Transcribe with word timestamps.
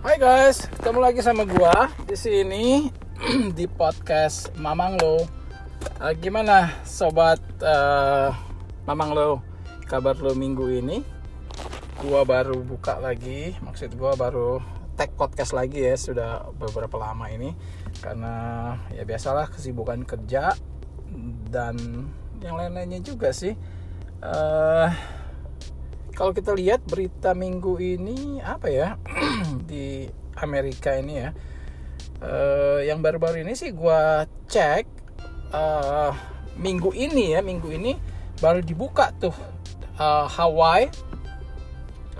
Hai 0.00 0.16
guys, 0.16 0.64
ketemu 0.64 0.96
lagi 1.04 1.20
sama 1.20 1.44
gua 1.44 1.92
di 2.08 2.16
sini 2.16 2.88
di 3.58 3.68
podcast 3.68 4.48
Mamang 4.56 4.96
Lo. 4.96 5.28
Uh, 6.00 6.16
gimana 6.16 6.72
sobat 6.88 7.36
uh, 7.60 8.32
Mamang 8.88 9.12
Lo? 9.12 9.44
Kabar 9.84 10.16
lo 10.16 10.32
minggu 10.32 10.72
ini? 10.72 11.04
Gua 12.00 12.24
baru 12.24 12.64
buka 12.64 12.96
lagi, 12.96 13.52
maksud 13.60 13.92
gua 14.00 14.16
baru 14.16 14.64
tag 14.96 15.12
podcast 15.20 15.52
lagi 15.52 15.84
ya 15.84 15.92
sudah 16.00 16.48
beberapa 16.56 16.96
lama 16.96 17.28
ini 17.28 17.52
karena 18.00 18.32
ya 18.96 19.04
biasalah 19.04 19.52
kesibukan 19.52 20.08
kerja 20.08 20.56
dan 21.52 21.76
yang 22.40 22.56
lain-lainnya 22.56 23.04
juga 23.04 23.36
sih. 23.36 23.52
Uh, 24.24 25.19
kalau 26.20 26.36
kita 26.36 26.52
lihat 26.52 26.84
berita 26.84 27.32
minggu 27.32 27.80
ini 27.80 28.44
apa 28.44 28.68
ya 28.68 29.00
di 29.70 30.04
Amerika 30.36 30.92
ini 30.92 31.16
ya 31.16 31.32
uh, 32.20 32.84
yang 32.84 33.00
baru-baru 33.00 33.40
ini 33.40 33.56
sih 33.56 33.72
gue 33.72 34.02
cek 34.44 34.84
uh, 35.56 36.12
minggu 36.60 36.92
ini 36.92 37.32
ya 37.32 37.40
minggu 37.40 37.72
ini 37.72 37.96
baru 38.36 38.60
dibuka 38.60 39.16
tuh 39.16 39.32
uh, 39.96 40.28
Hawaii 40.28 40.88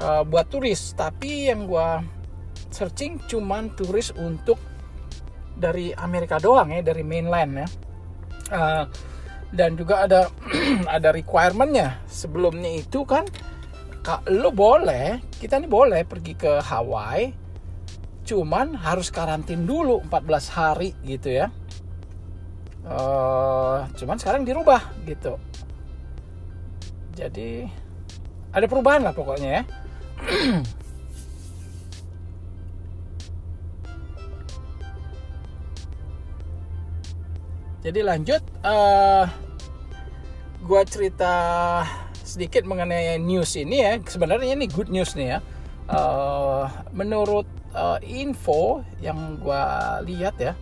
uh, 0.00 0.22
buat 0.24 0.46
turis. 0.48 0.96
Tapi 0.96 1.52
yang 1.52 1.68
gue 1.68 1.88
searching 2.70 3.20
cuman 3.28 3.72
turis 3.76 4.12
untuk 4.16 4.60
dari 5.56 5.92
Amerika 5.96 6.40
doang 6.40 6.72
ya 6.72 6.80
dari 6.84 7.04
mainland 7.04 7.52
ya. 7.64 7.68
Uh, 8.50 8.84
dan 9.50 9.74
juga 9.74 10.06
ada 10.06 10.30
ada 10.96 11.12
requirementnya. 11.12 12.00
Sebelumnya 12.06 12.70
itu 12.70 13.04
kan 13.08 13.28
lo 14.30 14.50
boleh 14.50 15.22
kita 15.38 15.60
nih 15.60 15.70
boleh 15.70 16.02
pergi 16.06 16.34
ke 16.34 16.58
Hawaii 16.58 17.40
cuman 18.30 18.78
harus 18.78 19.10
karantin 19.10 19.66
dulu 19.66 20.06
14 20.06 20.54
hari 20.54 20.94
gitu 21.02 21.34
ya. 21.34 21.50
Uh, 22.86 23.82
cuman 23.98 24.22
sekarang 24.22 24.46
dirubah 24.46 24.94
gitu. 25.02 25.34
Jadi 27.18 27.66
ada 28.54 28.66
perubahan 28.70 29.02
lah 29.02 29.10
pokoknya 29.10 29.50
ya. 29.50 29.62
Jadi 37.80 38.00
lanjut 38.04 38.44
uh, 38.62 39.24
gua 40.62 40.84
cerita 40.86 41.32
sedikit 42.30 42.62
mengenai 42.62 43.18
news 43.18 43.58
ini 43.58 43.82
ya. 43.82 43.98
Sebenarnya 43.98 44.54
ini 44.54 44.70
good 44.70 44.88
news 44.88 45.18
nih 45.18 45.34
ya. 45.34 45.38
Uh, 45.90 46.70
menurut 46.94 47.50
uh, 47.74 47.98
info 48.06 48.86
yang 49.02 49.42
gue 49.42 49.64
lihat 50.06 50.38
ya 50.38 50.54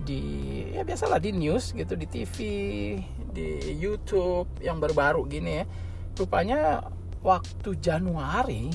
di 0.00 0.20
ya 0.72 0.84
biasalah 0.84 1.20
di 1.20 1.32
news 1.32 1.76
gitu 1.76 1.92
di 1.96 2.08
TV 2.08 2.36
di 3.30 3.48
YouTube 3.76 4.48
yang 4.64 4.80
baru-baru 4.80 5.28
gini 5.28 5.62
ya 5.62 5.64
rupanya 6.16 6.84
waktu 7.20 7.76
Januari 7.78 8.72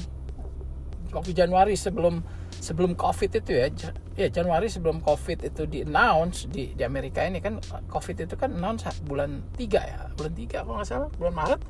waktu 1.10 1.32
Januari 1.34 1.74
sebelum 1.74 2.22
sebelum 2.62 2.94
COVID 2.94 3.42
itu 3.42 3.52
ya 3.52 3.68
ya 4.16 4.28
Januari 4.32 4.70
sebelum 4.70 5.02
COVID 5.02 5.44
itu 5.44 5.64
di 5.66 5.84
announce 5.84 6.46
di 6.48 6.72
di 6.78 6.84
Amerika 6.86 7.26
ini 7.26 7.42
kan 7.42 7.60
COVID 7.90 8.26
itu 8.30 8.36
kan 8.38 8.54
announce 8.54 8.88
bulan 9.04 9.44
3 9.58 9.66
ya 9.76 10.00
bulan 10.16 10.34
3 10.34 10.62
kalau 10.62 10.78
nggak 10.78 10.88
salah 10.88 11.10
bulan 11.18 11.34
Maret 11.36 11.62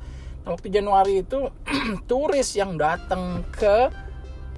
waktu 0.46 0.70
Januari 0.70 1.26
itu 1.26 1.50
turis 2.10 2.54
yang 2.54 2.78
datang 2.78 3.42
ke 3.50 3.90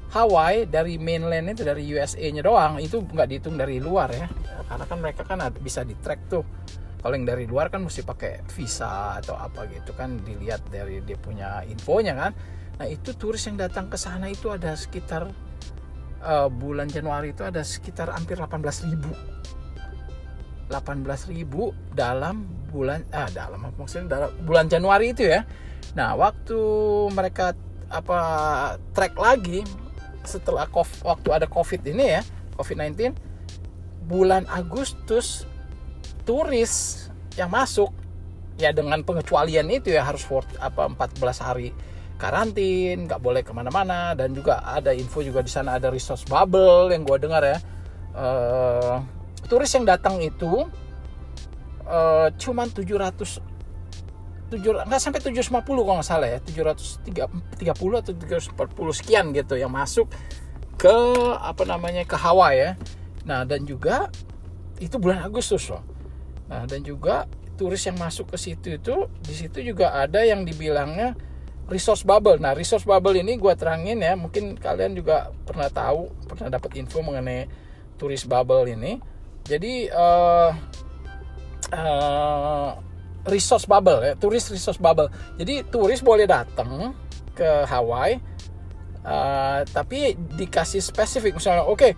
Hawaii 0.09 0.65
dari 0.65 0.97
mainland 0.97 1.53
itu 1.53 1.65
dari 1.65 1.85
USA-nya 1.85 2.41
doang 2.41 2.81
itu 2.81 3.05
nggak 3.05 3.29
dihitung 3.29 3.57
dari 3.61 3.81
luar 3.81 4.09
ya. 4.13 4.29
Karena 4.69 4.85
kan 4.85 4.99
mereka 5.01 5.23
kan 5.25 5.41
bisa 5.61 5.85
di 5.85 5.97
track 6.01 6.21
tuh. 6.29 6.45
Kalau 6.99 7.15
yang 7.15 7.29
dari 7.29 7.45
luar 7.45 7.69
kan 7.69 7.85
mesti 7.85 8.03
pakai 8.05 8.43
visa 8.53 9.21
atau 9.21 9.37
apa 9.37 9.69
gitu 9.71 9.93
kan 9.95 10.19
dilihat 10.25 10.65
dari 10.73 11.05
dia 11.05 11.17
punya 11.21 11.61
infonya 11.69 12.17
kan. 12.17 12.33
Nah 12.81 12.87
itu 12.89 13.13
turis 13.17 13.45
yang 13.49 13.61
datang 13.61 13.93
ke 13.93 14.01
sana 14.01 14.33
itu 14.33 14.49
ada 14.49 14.73
sekitar 14.75 15.29
uh, 16.25 16.49
bulan 16.49 16.89
Januari 16.89 17.37
itu 17.37 17.45
ada 17.45 17.61
sekitar 17.61 18.09
hampir 18.13 18.41
18 18.41 18.89
ribu. 18.89 19.13
18 20.73 21.33
ribu 21.33 21.73
dalam 21.93 22.58
bulan 22.69 23.03
ah 23.11 23.29
dalam 23.33 23.65
maksudnya 23.75 24.07
dalam 24.21 24.31
bulan 24.45 24.69
Januari 24.69 25.17
itu 25.17 25.25
ya 25.25 25.43
Nah, 25.97 26.13
waktu 26.19 26.61
mereka 27.15 27.57
apa 27.89 28.21
track 28.93 29.17
lagi 29.17 29.65
setelah 30.27 30.69
COVID, 30.69 31.09
waktu 31.09 31.29
ada 31.33 31.47
Covid 31.49 31.81
ini 31.89 32.21
ya, 32.21 32.23
Covid-19 32.61 33.17
bulan 34.05 34.45
Agustus 34.49 35.49
turis 36.29 37.07
yang 37.35 37.49
masuk 37.49 37.93
ya 38.61 38.75
dengan 38.75 39.01
pengecualian 39.01 39.71
itu 39.73 39.95
ya 39.95 40.05
harus 40.05 40.21
for, 40.21 40.45
apa 40.61 40.91
14 40.91 41.19
hari 41.41 41.73
karantin, 42.19 43.07
nggak 43.07 43.23
boleh 43.23 43.47
ke 43.47 43.55
mana-mana 43.55 44.13
dan 44.13 44.35
juga 44.35 44.61
ada 44.67 44.91
info 44.91 45.23
juga 45.23 45.41
di 45.41 45.49
sana 45.49 45.79
ada 45.79 45.89
resource 45.89 46.27
bubble 46.27 46.91
yang 46.91 47.07
gue 47.07 47.17
dengar 47.17 47.43
ya. 47.47 47.59
Uh, 48.19 48.99
turis 49.47 49.71
yang 49.71 49.87
datang 49.87 50.19
itu 50.19 50.67
uh, 51.89 52.29
cuman 52.37 52.69
700 52.71 53.41
tujuh 54.49 54.81
nggak 54.81 55.01
sampai 55.01 55.21
750 55.21 55.61
kalau 55.65 55.97
nggak 56.01 56.09
salah 56.09 56.29
ya. 56.29 56.39
730 56.41 58.01
atau 58.01 58.13
740 58.17 58.99
sekian 59.01 59.25
gitu 59.37 59.57
yang 59.57 59.73
masuk 59.73 60.09
ke 60.79 60.97
apa 61.43 61.65
namanya 61.67 62.05
ke 62.05 62.17
Hawaii 62.17 62.57
ya. 62.57 62.71
Nah 63.29 63.45
dan 63.45 63.67
juga 63.69 64.09
itu 64.79 64.97
bulan 64.97 65.27
Agustus 65.27 65.69
loh. 65.69 65.85
Nah 66.49 66.65
dan 66.65 66.81
juga 66.81 67.29
turis 67.59 67.83
yang 67.85 67.99
masuk 67.99 68.33
ke 68.33 68.39
situ 68.39 68.79
itu 68.79 69.11
di 69.27 69.35
situ 69.35 69.61
juga 69.61 69.93
ada 69.93 70.23
yang 70.23 70.47
dibilangnya 70.47 71.19
resource 71.69 72.07
bubble. 72.07 72.41
Nah 72.41 72.57
resource 72.57 72.89
bubble 72.89 73.19
ini 73.19 73.37
gue 73.37 73.53
terangin 73.53 74.01
ya 74.01 74.17
mungkin 74.17 74.57
kalian 74.57 74.97
juga 74.97 75.35
pernah 75.45 75.69
tahu 75.69 76.09
pernah 76.25 76.49
dapat 76.57 76.79
info 76.81 77.05
mengenai 77.05 77.51
turis 78.01 78.25
bubble 78.25 78.65
ini. 78.65 78.97
Jadi 79.45 79.91
uh, 79.93 80.55
uh, 81.73 82.79
resource 83.29 83.69
bubble 83.69 84.01
ya, 84.01 84.13
turis 84.17 84.49
resource 84.49 84.81
bubble. 84.81 85.11
Jadi 85.37 85.67
turis 85.69 86.01
boleh 86.01 86.25
datang 86.25 86.97
ke 87.37 87.67
Hawaii, 87.69 88.19
uh, 89.05 89.63
tapi 89.69 90.17
dikasih 90.37 90.81
spesifik. 90.81 91.37
Misalnya, 91.37 91.65
oke, 91.69 91.79
okay, 91.79 91.93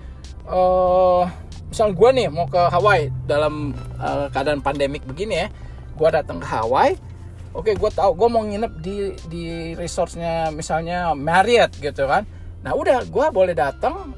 uh, 0.51 1.25
misal 1.71 1.95
gue 1.95 2.11
nih 2.13 2.27
mau 2.29 2.51
ke 2.51 2.59
Hawaii 2.59 3.09
dalam 3.25 3.73
uh, 3.97 4.27
keadaan 4.29 4.61
pandemik 4.61 5.07
begini 5.07 5.47
ya, 5.47 5.49
gue 5.97 6.09
datang 6.11 6.43
ke 6.43 6.47
Hawaii, 6.51 6.99
oke, 7.55 7.71
okay, 7.71 7.75
gue 7.79 7.91
tahu 7.95 8.11
gue 8.19 8.29
mau 8.29 8.43
nginep 8.43 8.73
di 8.83 8.97
di 9.31 9.45
resortnya 9.79 10.51
misalnya 10.51 11.15
Marriott 11.15 11.79
gitu 11.79 12.11
kan, 12.11 12.27
nah 12.67 12.75
udah 12.75 13.07
gue 13.07 13.27
boleh 13.31 13.55
datang 13.55 14.13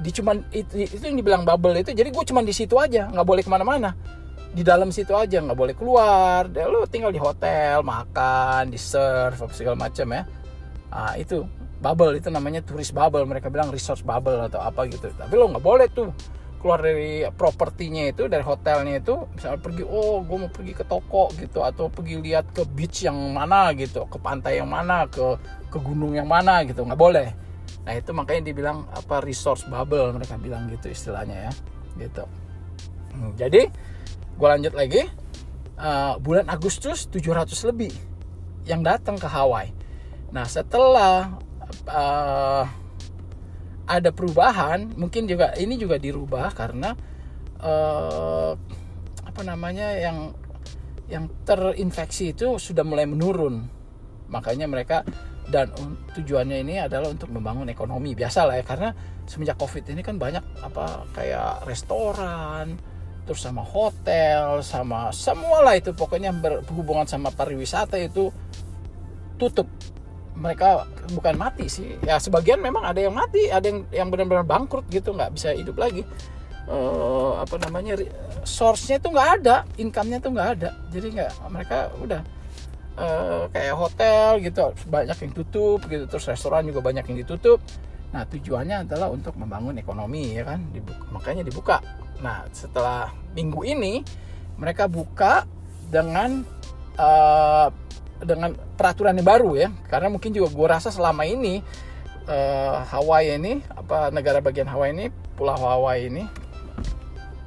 di 0.00 0.10
cuman 0.16 0.40
itu, 0.52 0.88
itu 0.88 1.04
yang 1.04 1.16
dibilang 1.20 1.44
bubble 1.44 1.76
itu 1.76 1.92
jadi 1.92 2.08
gue 2.08 2.24
cuman 2.24 2.40
di 2.40 2.56
situ 2.56 2.72
aja 2.80 3.12
nggak 3.12 3.26
boleh 3.26 3.44
ke 3.44 3.52
mana-mana 3.52 3.92
di 4.50 4.66
dalam 4.66 4.90
situ 4.90 5.14
aja 5.14 5.38
nggak 5.38 5.58
boleh 5.58 5.74
keluar. 5.78 6.50
Deh 6.50 6.66
lu 6.66 6.82
tinggal 6.90 7.14
di 7.14 7.22
hotel 7.22 7.86
makan 7.86 8.74
di 8.74 8.78
serve 8.78 9.38
segala 9.54 9.78
macam 9.78 10.06
ya. 10.10 10.22
Ah 10.90 11.14
itu 11.14 11.46
bubble 11.78 12.18
itu 12.18 12.28
namanya 12.28 12.60
turis 12.66 12.90
bubble. 12.90 13.22
Mereka 13.26 13.46
bilang 13.48 13.70
resort 13.70 14.02
bubble 14.02 14.42
atau 14.42 14.58
apa 14.58 14.90
gitu. 14.90 15.06
Tapi 15.14 15.32
lo 15.38 15.46
nggak 15.54 15.64
boleh 15.64 15.86
tuh 15.90 16.10
keluar 16.60 16.76
dari 16.84 17.24
propertinya 17.32 18.10
itu 18.10 18.26
dari 18.26 18.42
hotelnya 18.42 18.98
itu. 18.98 19.14
Misalnya 19.38 19.60
pergi 19.62 19.86
oh 19.86 20.20
gue 20.26 20.36
mau 20.36 20.50
pergi 20.50 20.72
ke 20.74 20.84
toko 20.84 21.30
gitu 21.38 21.62
atau 21.62 21.86
pergi 21.86 22.18
lihat 22.18 22.50
ke 22.50 22.66
beach 22.66 23.06
yang 23.06 23.16
mana 23.30 23.70
gitu 23.78 24.04
ke 24.10 24.18
pantai 24.18 24.58
yang 24.58 24.68
mana 24.68 25.06
ke 25.06 25.38
ke 25.70 25.78
gunung 25.78 26.18
yang 26.18 26.26
mana 26.26 26.66
gitu. 26.66 26.82
Nggak 26.82 26.98
boleh. 26.98 27.28
Nah 27.86 27.94
itu 27.94 28.10
makanya 28.10 28.50
dibilang 28.50 28.82
apa 28.90 29.22
resource 29.22 29.62
bubble 29.70 30.10
mereka 30.10 30.34
bilang 30.42 30.66
gitu 30.68 30.90
istilahnya 30.90 31.48
ya 31.48 31.52
gitu. 32.02 32.24
Hmm, 33.10 33.34
jadi 33.34 33.66
gue 34.40 34.48
lanjut 34.48 34.72
lagi. 34.72 35.04
Uh, 35.80 36.16
bulan 36.20 36.48
Agustus 36.48 37.08
700 37.08 37.52
lebih 37.68 37.92
yang 38.64 38.80
datang 38.80 39.20
ke 39.20 39.28
Hawaii. 39.28 39.72
Nah 40.32 40.48
setelah 40.48 41.36
uh, 41.88 42.64
ada 43.84 44.10
perubahan 44.12 44.92
mungkin 44.96 45.28
juga 45.28 45.56
ini 45.56 45.76
juga 45.76 45.96
dirubah 45.96 46.52
karena 46.52 46.92
uh, 47.64 48.52
apa 49.24 49.40
namanya 49.44 49.92
yang 49.96 50.32
yang 51.08 51.28
terinfeksi 51.44 52.32
itu 52.32 52.56
sudah 52.56 52.84
mulai 52.84 53.04
menurun. 53.04 53.64
Makanya 54.28 54.68
mereka 54.68 55.04
dan 55.48 55.72
tujuannya 56.16 56.60
ini 56.60 56.76
adalah 56.80 57.08
untuk 57.08 57.32
membangun 57.32 57.72
ekonomi. 57.72 58.12
Biasa 58.12 58.46
lah 58.46 58.60
ya 58.60 58.64
karena 58.64 58.92
semenjak 59.24 59.56
covid 59.56 59.84
ini 59.90 60.00
kan 60.04 60.20
banyak 60.20 60.44
apa 60.60 61.08
kayak 61.16 61.64
restoran 61.64 62.76
terus 63.24 63.40
sama 63.44 63.62
hotel 63.62 64.64
sama 64.64 65.14
semua 65.14 65.62
lah 65.62 65.78
itu 65.78 65.94
pokoknya 65.94 66.32
berhubungan 66.34 67.06
sama 67.06 67.30
pariwisata 67.30 68.00
itu 68.00 68.32
tutup. 69.38 69.68
Mereka 70.36 70.88
bukan 71.12 71.34
mati 71.36 71.68
sih. 71.68 72.00
Ya 72.04 72.16
sebagian 72.16 72.60
memang 72.64 72.84
ada 72.84 73.00
yang 73.00 73.12
mati 73.12 73.52
ada 73.52 73.66
yang 73.66 73.84
yang 73.92 74.08
benar-benar 74.08 74.44
bangkrut 74.44 74.88
gitu 74.88 75.12
nggak 75.12 75.36
bisa 75.36 75.52
hidup 75.52 75.76
lagi. 75.76 76.04
Uh, 76.70 77.34
apa 77.42 77.58
namanya 77.66 77.98
source-nya 78.46 79.02
tuh 79.02 79.10
nggak 79.10 79.30
ada 79.42 79.66
income-nya 79.76 80.18
tuh 80.22 80.30
nggak 80.32 80.48
ada. 80.58 80.70
Jadi 80.92 81.06
nggak 81.18 81.32
mereka 81.52 81.92
udah 81.98 82.20
uh, 82.96 83.44
kayak 83.52 83.74
hotel 83.76 84.28
gitu 84.40 84.72
banyak 84.88 85.16
yang 85.18 85.32
tutup 85.34 85.80
gitu 85.88 86.04
terus 86.08 86.24
restoran 86.28 86.64
juga 86.68 86.80
banyak 86.80 87.04
yang 87.04 87.18
ditutup. 87.26 87.58
Nah 88.10 88.26
tujuannya 88.26 88.90
adalah 88.90 89.12
untuk 89.12 89.36
membangun 89.36 89.78
ekonomi 89.78 90.34
ya 90.34 90.42
kan? 90.46 90.62
Dibuka, 90.72 91.04
makanya 91.14 91.42
dibuka 91.46 91.76
nah 92.20 92.44
setelah 92.52 93.12
minggu 93.32 93.64
ini 93.64 94.04
mereka 94.60 94.84
buka 94.86 95.48
dengan 95.88 96.44
uh, 97.00 97.68
dengan 98.20 98.52
peraturan 98.76 99.16
yang 99.16 99.26
baru 99.26 99.50
ya. 99.56 99.68
Karena 99.88 100.12
mungkin 100.12 100.30
juga 100.36 100.52
gue 100.52 100.66
rasa 100.68 100.92
selama 100.92 101.24
ini 101.24 101.64
uh, 102.28 102.84
Hawaii 102.84 103.40
ini 103.40 103.64
apa 103.72 104.12
negara 104.12 104.44
bagian 104.44 104.68
Hawaii 104.68 104.92
ini 104.92 105.06
pulau 105.34 105.56
Hawaii 105.56 106.12
ini 106.12 106.24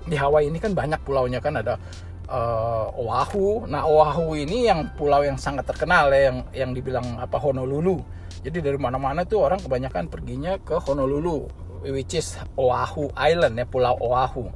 di 0.03 0.19
Hawaii 0.19 0.51
ini 0.51 0.59
kan 0.59 0.75
banyak 0.75 0.99
pulaunya 1.05 1.39
kan 1.39 1.61
ada 1.61 1.79
uh, 2.27 2.89
Oahu. 2.97 3.69
Nah 3.69 3.85
Oahu 3.85 4.35
ini 4.35 4.67
yang 4.67 4.91
pulau 4.97 5.23
yang 5.23 5.37
sangat 5.37 5.69
terkenal 5.69 6.11
ya 6.11 6.33
yang 6.33 6.37
yang 6.51 6.71
dibilang 6.73 7.21
apa 7.21 7.37
Honolulu. 7.37 8.01
Jadi 8.43 8.59
dari 8.59 8.75
mana-mana 8.75 9.23
tuh 9.23 9.45
orang 9.45 9.61
kebanyakan 9.61 10.11
perginya 10.11 10.59
ke 10.59 10.75
Honolulu 10.75 11.62
which 11.83 12.15
is 12.15 12.39
Oahu 12.55 13.11
Island 13.15 13.59
ya 13.59 13.65
pulau 13.67 13.99
Oahu 13.99 14.51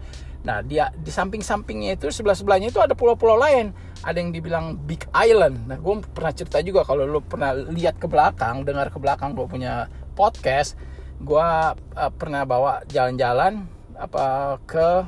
Nah, 0.47 0.63
dia 0.63 0.87
di 0.95 1.11
samping-sampingnya 1.11 1.99
itu 1.99 2.07
sebelah-sebelahnya 2.07 2.71
itu 2.71 2.79
ada 2.79 2.95
pulau-pulau 2.95 3.35
lain. 3.35 3.75
Ada 3.99 4.23
yang 4.23 4.31
dibilang 4.31 4.79
Big 4.87 5.03
Island. 5.11 5.67
Nah, 5.67 5.75
gue 5.75 5.99
pernah 6.15 6.31
cerita 6.31 6.63
juga 6.63 6.87
kalau 6.87 7.03
lo 7.03 7.19
pernah 7.19 7.51
lihat 7.51 7.99
ke 7.99 8.07
belakang, 8.07 8.63
dengar 8.63 8.87
ke 8.87 8.95
belakang 8.95 9.35
gue 9.35 9.43
punya 9.43 9.91
podcast, 10.15 10.79
gue 11.19 11.47
uh, 11.75 12.11
pernah 12.15 12.47
bawa 12.47 12.87
jalan-jalan 12.87 13.67
apa 13.99 14.55
ke 14.63 15.03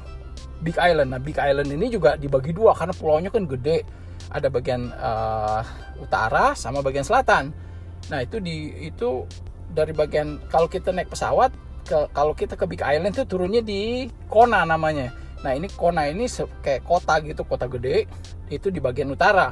Big 0.60 0.76
Island. 0.76 1.16
Nah, 1.16 1.24
Big 1.24 1.40
Island 1.40 1.72
ini 1.72 1.88
juga 1.88 2.20
dibagi 2.20 2.52
dua 2.52 2.76
karena 2.76 2.92
pulaunya 2.92 3.32
kan 3.32 3.48
gede. 3.48 3.88
Ada 4.30 4.52
bagian 4.52 4.92
uh, 4.92 5.64
utara 6.04 6.52
sama 6.52 6.84
bagian 6.84 7.08
selatan. 7.08 7.56
Nah, 8.12 8.20
itu 8.20 8.44
di 8.44 8.76
itu 8.92 9.24
dari 9.72 9.96
bagian 9.96 10.42
kalau 10.52 10.68
kita 10.68 10.92
naik 10.92 11.08
pesawat 11.08 11.54
kalau 11.90 12.38
kita 12.38 12.54
ke 12.54 12.70
Big 12.70 12.86
Island 12.86 13.18
itu 13.18 13.26
turunnya 13.26 13.66
di 13.66 14.06
Kona 14.30 14.62
namanya 14.64 15.10
Nah 15.40 15.56
ini 15.56 15.68
Kona 15.72 16.08
ini 16.12 16.28
kayak 16.60 16.84
kota 16.84 17.16
gitu, 17.24 17.48
kota 17.48 17.66
gede, 17.72 18.08
itu 18.52 18.68
di 18.68 18.84
bagian 18.84 19.08
utara. 19.12 19.48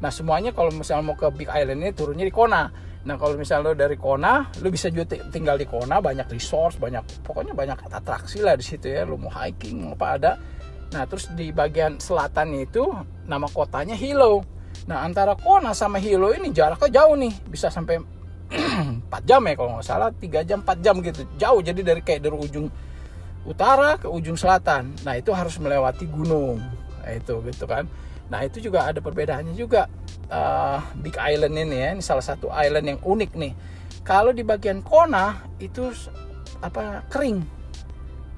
Nah 0.00 0.10
semuanya 0.10 0.50
kalau 0.50 0.74
misalnya 0.74 1.04
mau 1.06 1.16
ke 1.16 1.28
Big 1.30 1.46
Island 1.46 1.86
ini 1.86 1.92
turunnya 1.94 2.26
di 2.26 2.34
Kona. 2.34 2.66
Nah 3.00 3.14
kalau 3.16 3.38
misalnya 3.38 3.70
lo 3.70 3.72
dari 3.78 3.94
Kona, 3.94 4.50
lo 4.60 4.68
bisa 4.68 4.90
juga 4.90 5.14
tinggal 5.30 5.56
di 5.56 5.66
Kona, 5.70 6.02
banyak 6.02 6.26
resource, 6.34 6.76
banyak 6.76 7.22
pokoknya 7.22 7.54
banyak 7.54 7.78
atraksi 7.94 8.42
lah 8.42 8.58
di 8.58 8.64
situ 8.66 8.90
ya. 8.90 9.06
Lo 9.06 9.14
mau 9.14 9.30
hiking, 9.30 9.86
mau 9.86 9.94
apa 9.94 10.06
ada. 10.18 10.32
Nah 10.90 11.06
terus 11.06 11.30
di 11.38 11.54
bagian 11.54 12.02
selatan 12.02 12.58
itu 12.58 12.90
nama 13.30 13.46
kotanya 13.46 13.94
Hilo. 13.94 14.42
Nah 14.90 15.06
antara 15.06 15.38
Kona 15.38 15.70
sama 15.78 16.02
Hilo 16.02 16.34
ini 16.34 16.50
jaraknya 16.50 16.90
jauh 16.90 17.14
nih, 17.14 17.32
bisa 17.46 17.70
sampai 17.70 18.02
4 19.10 19.28
jam 19.28 19.40
ya 19.46 19.54
kalau 19.54 19.70
nggak 19.78 19.86
salah, 19.86 20.10
3 20.10 20.48
jam, 20.48 20.58
4 20.62 20.84
jam 20.84 20.94
gitu. 21.02 21.22
Jauh 21.38 21.60
jadi 21.62 21.80
dari 21.80 22.02
kayak 22.02 22.26
dari 22.26 22.36
ujung 22.36 22.66
utara 23.46 23.96
ke 23.96 24.10
ujung 24.10 24.36
selatan. 24.36 24.92
Nah, 25.06 25.14
itu 25.16 25.30
harus 25.32 25.56
melewati 25.62 26.04
gunung. 26.10 26.60
Nah, 27.00 27.12
itu 27.14 27.40
gitu 27.46 27.64
kan. 27.64 27.86
Nah, 28.30 28.46
itu 28.46 28.62
juga 28.62 28.86
ada 28.86 29.02
perbedaannya 29.02 29.54
juga. 29.54 29.90
Uh, 30.30 30.78
Big 31.02 31.18
Island 31.18 31.58
ini 31.58 31.76
ya, 31.82 31.88
ini 31.98 32.02
salah 32.06 32.22
satu 32.22 32.46
island 32.54 32.86
yang 32.86 33.00
unik 33.02 33.30
nih. 33.34 33.52
Kalau 34.06 34.30
di 34.30 34.46
bagian 34.46 34.78
Kona 34.86 35.42
itu 35.58 35.90
apa 36.62 37.02
kering. 37.10 37.42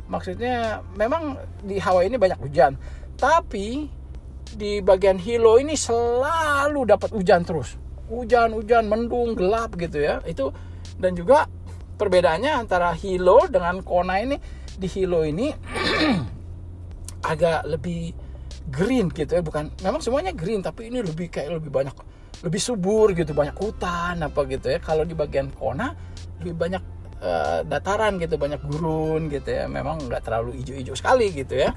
Maksudnya 0.08 0.80
memang 0.96 1.36
di 1.60 1.76
Hawaii 1.76 2.08
ini 2.08 2.16
banyak 2.16 2.40
hujan, 2.40 2.76
tapi 3.16 3.88
di 4.52 4.84
bagian 4.84 5.16
Hilo 5.16 5.56
ini 5.56 5.76
selalu 5.76 6.84
dapat 6.84 7.12
hujan 7.12 7.44
terus. 7.44 7.76
Hujan-hujan, 8.12 8.84
mendung, 8.84 9.32
gelap 9.32 9.72
gitu 9.80 10.04
ya. 10.04 10.20
Itu 10.28 10.52
dan 11.00 11.16
juga 11.16 11.48
perbedaannya 11.96 12.52
antara 12.52 12.92
Hilo 12.92 13.48
dengan 13.48 13.80
Kona 13.80 14.20
ini 14.20 14.36
di 14.76 14.88
Hilo 14.88 15.24
ini 15.24 15.48
agak 17.32 17.64
lebih 17.64 18.12
green 18.68 19.08
gitu 19.08 19.40
ya. 19.40 19.42
Bukan 19.42 19.72
memang 19.80 20.04
semuanya 20.04 20.36
green 20.36 20.60
tapi 20.60 20.92
ini 20.92 21.00
lebih 21.00 21.32
kayak 21.32 21.56
lebih 21.56 21.72
banyak 21.72 21.96
lebih 22.42 22.58
subur 22.58 23.14
gitu 23.14 23.32
banyak 23.32 23.56
hutan 23.56 24.20
apa 24.20 24.40
gitu 24.44 24.68
ya. 24.68 24.78
Kalau 24.82 25.08
di 25.08 25.16
bagian 25.16 25.48
Kona 25.56 25.96
lebih 26.42 26.54
banyak 26.58 26.82
uh, 27.22 27.64
dataran 27.64 28.20
gitu 28.20 28.36
banyak 28.36 28.60
gurun 28.68 29.32
gitu 29.32 29.48
ya. 29.48 29.64
Memang 29.70 30.04
nggak 30.04 30.22
terlalu 30.26 30.60
hijau-hijau 30.60 30.94
sekali 30.98 31.32
gitu 31.32 31.56
ya. 31.56 31.72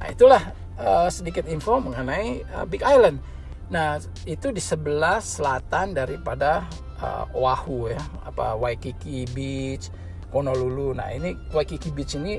Nah 0.00 0.08
itulah 0.08 0.42
uh, 0.80 1.08
sedikit 1.12 1.44
info 1.50 1.80
mengenai 1.82 2.44
uh, 2.56 2.64
Big 2.64 2.80
Island 2.84 3.20
nah 3.70 4.02
itu 4.26 4.50
di 4.50 4.58
sebelah 4.58 5.22
selatan 5.22 5.94
daripada 5.94 6.66
uh, 6.98 7.24
Oahu 7.30 7.94
ya 7.94 8.02
apa 8.26 8.58
Waikiki 8.58 9.30
Beach 9.30 9.88
Honolulu. 10.30 10.94
Nah 10.94 11.10
ini 11.10 11.34
Waikiki 11.54 11.90
Beach 11.90 12.14
ini 12.18 12.38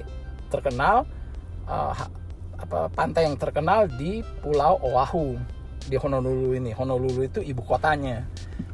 terkenal 0.51 1.07
uh, 1.67 1.95
apa 2.61 2.87
pantai 2.93 3.25
yang 3.25 3.35
terkenal 3.39 3.89
di 3.89 4.21
Pulau 4.43 4.79
Oahu 4.83 5.39
di 5.87 5.97
Honolulu 5.97 6.53
ini. 6.55 6.71
Honolulu 6.75 7.25
itu 7.25 7.39
ibu 7.41 7.63
kotanya 7.65 8.27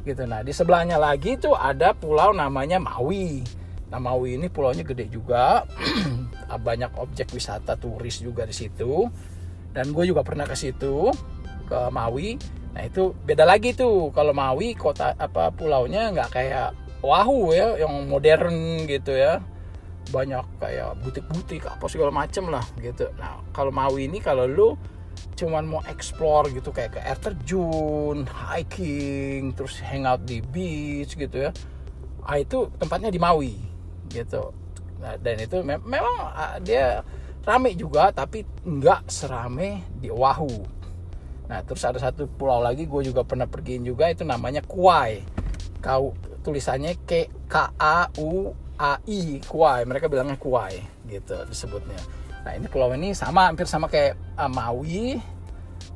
gitu. 0.03 0.23
Nah 0.27 0.43
di 0.43 0.51
sebelahnya 0.55 0.95
lagi 0.99 1.35
itu 1.35 1.51
ada 1.55 1.91
pulau 1.91 2.31
namanya 2.31 2.79
Maui. 2.79 3.43
Nah 3.87 3.99
Maui 3.99 4.35
ini 4.35 4.47
pulaunya 4.51 4.83
gede 4.83 5.07
juga, 5.07 5.63
banyak 6.67 6.91
objek 6.99 7.31
wisata 7.31 7.79
turis 7.79 8.19
juga 8.19 8.43
di 8.43 8.55
situ. 8.55 9.07
Dan 9.71 9.93
gue 9.93 10.09
juga 10.09 10.25
pernah 10.25 10.49
ke 10.49 10.57
situ 10.57 11.13
ke 11.67 11.79
Maui. 11.91 12.39
Nah 12.73 12.81
itu 12.87 13.11
beda 13.27 13.43
lagi 13.43 13.75
tuh. 13.75 14.09
Kalau 14.15 14.31
Maui 14.31 14.73
kota 14.73 15.11
apa 15.19 15.51
pulaunya 15.51 16.09
nggak 16.15 16.31
kayak 16.31 16.71
Wahoo 17.03 17.53
ya 17.53 17.77
yang 17.77 18.09
modern 18.09 18.87
gitu 18.87 19.13
ya. 19.13 19.43
Banyak 20.09 20.63
kayak 20.63 20.97
butik-butik 21.03 21.67
apa 21.67 21.85
segala 21.91 22.09
macem 22.09 22.47
lah 22.47 22.63
gitu. 22.79 23.11
Nah 23.19 23.43
kalau 23.51 23.69
mau 23.69 23.93
ini 23.99 24.23
kalau 24.23 24.47
lu 24.47 24.69
cuman 25.37 25.65
mau 25.65 25.81
explore 25.89 26.49
gitu 26.53 26.69
kayak 26.69 26.97
ke 26.97 26.99
air 27.01 27.17
terjun 27.17 28.25
hiking 28.25 29.53
terus 29.53 29.81
hangout 29.83 30.23
di 30.23 30.39
beach 30.41 31.13
gitu 31.19 31.49
ya. 31.49 31.51
Ah 32.23 32.39
itu 32.39 32.71
tempatnya 32.79 33.11
di 33.11 33.19
Maui 33.19 33.55
gitu. 34.07 34.55
Nah, 34.97 35.13
dan 35.21 35.37
itu 35.37 35.61
me 35.61 35.77
memang 35.77 36.15
ah, 36.33 36.57
dia 36.57 37.05
rame 37.47 37.77
juga 37.77 38.11
tapi 38.11 38.43
nggak 38.65 39.07
serame 39.07 39.85
di 40.01 40.11
Oahu 40.11 40.76
nah 41.47 41.63
terus 41.63 41.83
ada 41.87 41.95
satu 41.95 42.27
pulau 42.27 42.59
lagi 42.59 42.83
gue 42.83 43.01
juga 43.07 43.23
pernah 43.23 43.47
pergiin 43.47 43.87
juga 43.87 44.11
itu 44.11 44.27
namanya 44.27 44.59
Kauai 44.63 45.23
kau 45.81 46.13
tulisannya 46.43 46.95
K 47.03 47.27
K 47.47 47.55
A 47.75 48.07
U 48.19 48.51
A 48.79 49.01
I 49.03 49.41
Kuai. 49.43 49.83
Mereka 49.83 50.07
bilangnya 50.07 50.39
Kuai 50.39 50.79
gitu 51.07 51.35
disebutnya. 51.47 51.99
Nah 52.45 52.51
ini 52.55 52.67
pulau 52.71 52.91
ini 52.95 53.11
sama 53.11 53.51
hampir 53.51 53.67
sama 53.67 53.91
kayak 53.91 54.15
uh, 54.39 54.47
Maui 54.47 55.19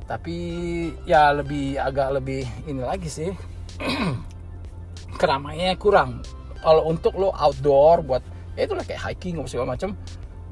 tapi 0.04 0.36
ya 1.08 1.32
lebih 1.32 1.78
agak 1.80 2.20
lebih 2.20 2.44
ini 2.68 2.82
lagi 2.84 3.08
sih 3.08 3.30
keramaiannya 5.20 5.76
kurang. 5.80 6.20
Kalau 6.62 6.86
untuk 6.86 7.18
lo 7.18 7.34
outdoor 7.34 8.04
buat 8.04 8.22
ya 8.54 8.68
itulah 8.68 8.84
kayak 8.84 9.02
hiking 9.08 9.40
segala 9.48 9.74
macam 9.74 9.96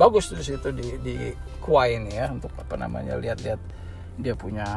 bagus 0.00 0.33
terus 0.33 0.49
itu 0.49 0.71
di 0.73 0.97
di 1.04 1.14
Kuai 1.61 2.00
ini 2.00 2.16
ya 2.16 2.33
untuk 2.33 2.50
apa 2.57 2.73
namanya 2.80 3.21
lihat-lihat 3.21 3.61
dia 4.21 4.37
punya 4.37 4.69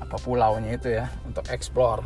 apa 0.00 0.16
pulaunya 0.20 0.76
itu 0.76 0.92
ya 0.92 1.08
untuk 1.24 1.48
explore 1.48 2.04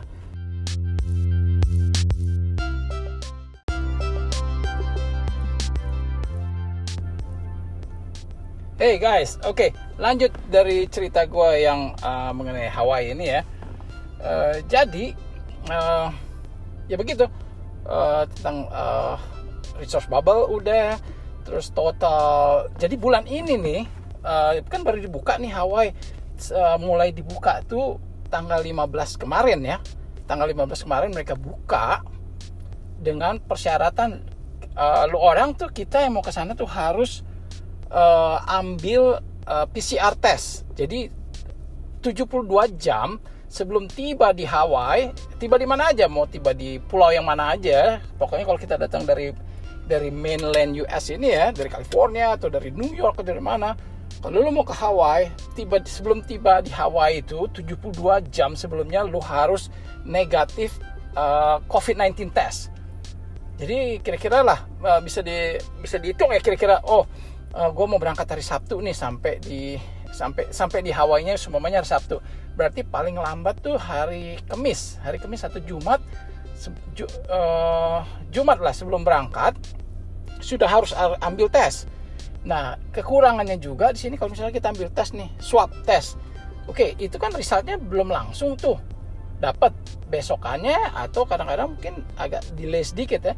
Hey 8.78 8.94
guys, 8.94 9.42
oke 9.42 9.58
okay, 9.58 9.70
lanjut 9.98 10.30
dari 10.54 10.86
cerita 10.86 11.26
gue 11.26 11.66
yang 11.66 11.98
uh, 11.98 12.30
mengenai 12.30 12.70
Hawaii 12.70 13.10
ini 13.10 13.26
ya. 13.26 13.42
Uh, 14.22 14.62
jadi 14.70 15.18
uh, 15.66 16.14
ya 16.86 16.94
begitu 16.94 17.26
uh, 17.90 18.22
tentang 18.38 18.70
uh, 18.70 19.18
resource 19.82 20.06
bubble 20.06 20.46
udah, 20.46 20.94
terus 21.42 21.74
total. 21.74 22.70
Jadi 22.78 22.94
bulan 22.94 23.26
ini 23.26 23.58
nih 23.58 23.82
uh, 24.22 24.62
kan 24.70 24.86
baru 24.86 25.02
dibuka 25.02 25.42
nih 25.42 25.50
Hawaii, 25.50 25.90
uh, 26.50 26.78
mulai 26.78 27.10
dibuka 27.10 27.60
tuh 27.66 27.98
tanggal 28.28 28.60
15 28.62 29.20
kemarin 29.20 29.60
ya. 29.64 29.78
Tanggal 30.28 30.52
15 30.52 30.84
kemarin 30.84 31.10
mereka 31.12 31.34
buka 31.34 32.04
dengan 32.98 33.38
persyaratan 33.38 34.22
uh, 34.78 35.04
lu 35.10 35.18
orang 35.18 35.54
tuh 35.54 35.70
kita 35.70 36.02
yang 36.02 36.18
mau 36.18 36.24
ke 36.24 36.30
sana 36.34 36.54
tuh 36.54 36.68
harus 36.68 37.26
uh, 37.90 38.38
ambil 38.46 39.18
uh, 39.48 39.66
PCR 39.70 40.14
test. 40.18 40.68
Jadi 40.78 41.10
72 42.00 42.46
jam 42.78 43.18
sebelum 43.50 43.88
tiba 43.88 44.30
di 44.30 44.44
Hawaii, 44.44 45.10
tiba 45.40 45.56
di 45.58 45.66
mana 45.66 45.90
aja, 45.90 46.06
mau 46.06 46.28
tiba 46.28 46.52
di 46.52 46.78
pulau 46.78 47.10
yang 47.10 47.26
mana 47.26 47.56
aja, 47.56 47.98
pokoknya 48.20 48.44
kalau 48.44 48.60
kita 48.60 48.76
datang 48.76 49.02
dari 49.08 49.32
dari 49.88 50.12
mainland 50.12 50.76
US 50.84 51.08
ini 51.08 51.32
ya, 51.32 51.48
dari 51.50 51.72
California 51.72 52.36
atau 52.36 52.52
dari 52.52 52.68
New 52.70 52.92
York 52.92 53.18
atau 53.18 53.26
dari 53.32 53.40
mana, 53.40 53.72
kalau 54.18 54.42
lu 54.42 54.50
mau 54.50 54.66
ke 54.66 54.74
Hawaii, 54.74 55.30
tiba 55.54 55.78
sebelum 55.86 56.26
tiba 56.26 56.58
di 56.58 56.74
Hawaii 56.74 57.22
itu 57.22 57.46
72 57.54 57.94
jam 58.34 58.58
sebelumnya 58.58 59.06
lu 59.06 59.22
harus 59.22 59.70
negatif 60.02 60.82
uh, 61.14 61.62
COVID-19 61.70 62.34
test. 62.34 62.74
Jadi 63.58 64.02
kira-kira 64.02 64.42
lah 64.42 64.66
uh, 64.82 64.98
bisa 64.98 65.22
di 65.22 65.54
bisa 65.82 65.98
dihitung 66.02 66.30
ya 66.30 66.38
kira-kira 66.42 66.78
oh 66.86 67.06
uh, 67.54 67.58
eh, 67.58 67.70
gue 67.74 67.86
mau 67.90 67.98
berangkat 67.98 68.26
hari 68.26 68.42
Sabtu 68.42 68.78
nih 68.78 68.94
sampai 68.94 69.42
di 69.42 69.74
sampai 70.10 70.50
sampai 70.50 70.82
di 70.82 70.90
Hawaii-nya 70.90 71.38
semuanya 71.38 71.82
hari 71.82 71.90
Sabtu. 71.90 72.18
Berarti 72.58 72.82
paling 72.82 73.18
lambat 73.18 73.62
tuh 73.62 73.78
hari 73.78 74.38
Kamis, 74.50 74.98
hari 75.02 75.22
Kamis 75.22 75.46
atau 75.46 75.62
Jumat 75.62 76.02
ju, 76.94 77.06
uh, 77.30 78.02
Jumat 78.34 78.58
lah 78.58 78.74
sebelum 78.74 79.06
berangkat 79.06 79.54
sudah 80.42 80.66
harus 80.66 80.90
ambil 81.22 81.46
tes. 81.50 81.86
Nah, 82.46 82.78
kekurangannya 82.94 83.58
juga 83.58 83.90
di 83.90 83.98
sini 83.98 84.14
kalau 84.14 84.30
misalnya 84.30 84.54
kita 84.54 84.70
ambil 84.70 84.88
tes 84.94 85.10
nih, 85.16 85.30
swab 85.42 85.72
tes. 85.82 86.14
Oke, 86.70 86.94
itu 87.00 87.16
kan 87.16 87.32
resultnya 87.34 87.80
belum 87.80 88.12
langsung 88.12 88.54
tuh 88.54 88.78
dapat 89.38 89.70
besokannya 90.10 90.76
atau 90.94 91.24
kadang-kadang 91.26 91.74
mungkin 91.74 92.02
agak 92.18 92.42
delay 92.54 92.82
sedikit 92.84 93.22
ya. 93.22 93.34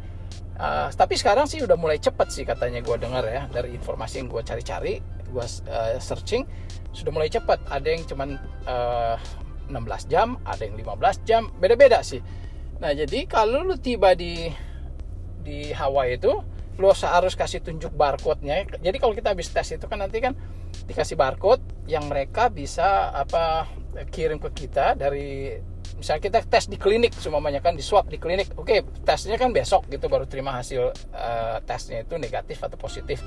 Uh, 0.60 0.92
tapi 0.92 1.16
sekarang 1.16 1.48
sih 1.48 1.64
udah 1.64 1.72
mulai 1.72 1.96
cepet 1.96 2.28
sih 2.28 2.44
katanya 2.44 2.84
gue 2.84 2.92
dengar 3.00 3.24
ya 3.24 3.48
dari 3.48 3.72
informasi 3.72 4.20
yang 4.20 4.28
gue 4.28 4.44
cari-cari 4.44 5.00
gue 5.30 5.46
uh, 5.72 5.96
searching 5.96 6.44
sudah 6.90 7.08
mulai 7.14 7.30
cepat 7.30 7.62
ada 7.70 7.88
yang 7.88 8.02
cuman 8.04 8.36
uh, 8.66 9.16
eh, 9.16 9.72
16 9.72 10.12
jam 10.12 10.36
ada 10.42 10.60
yang 10.60 10.76
15 10.76 11.24
jam 11.24 11.42
beda-beda 11.62 12.02
sih 12.02 12.20
nah 12.76 12.90
jadi 12.90 13.24
kalau 13.24 13.64
lu 13.64 13.80
tiba 13.80 14.12
di 14.12 14.52
di 15.40 15.72
Hawaii 15.72 16.20
itu 16.20 16.44
lu 16.80 16.88
harus 16.88 17.36
kasih 17.36 17.60
tunjuk 17.60 17.92
barcode-nya 17.92 18.64
jadi 18.80 18.96
kalau 18.96 19.12
kita 19.12 19.36
habis 19.36 19.52
tes 19.52 19.76
itu 19.76 19.84
kan 19.84 20.00
nanti 20.00 20.18
kan 20.24 20.32
dikasih 20.88 21.14
barcode 21.14 21.60
yang 21.84 22.08
mereka 22.08 22.48
bisa 22.48 23.12
apa 23.12 23.68
kirim 24.08 24.40
ke 24.40 24.64
kita 24.66 24.96
dari 24.96 25.60
misalnya 26.00 26.22
kita 26.24 26.38
tes 26.48 26.64
di 26.72 26.80
klinik 26.80 27.12
semuanya 27.20 27.60
kan 27.60 27.76
di 27.76 27.84
swab 27.84 28.08
di 28.08 28.16
klinik 28.16 28.56
oke 28.56 29.04
tesnya 29.04 29.36
kan 29.36 29.52
besok 29.52 29.84
gitu 29.92 30.08
baru 30.08 30.24
terima 30.24 30.56
hasil 30.56 30.88
uh, 31.12 31.60
tesnya 31.68 32.00
itu 32.00 32.16
negatif 32.16 32.64
atau 32.64 32.80
positif 32.80 33.20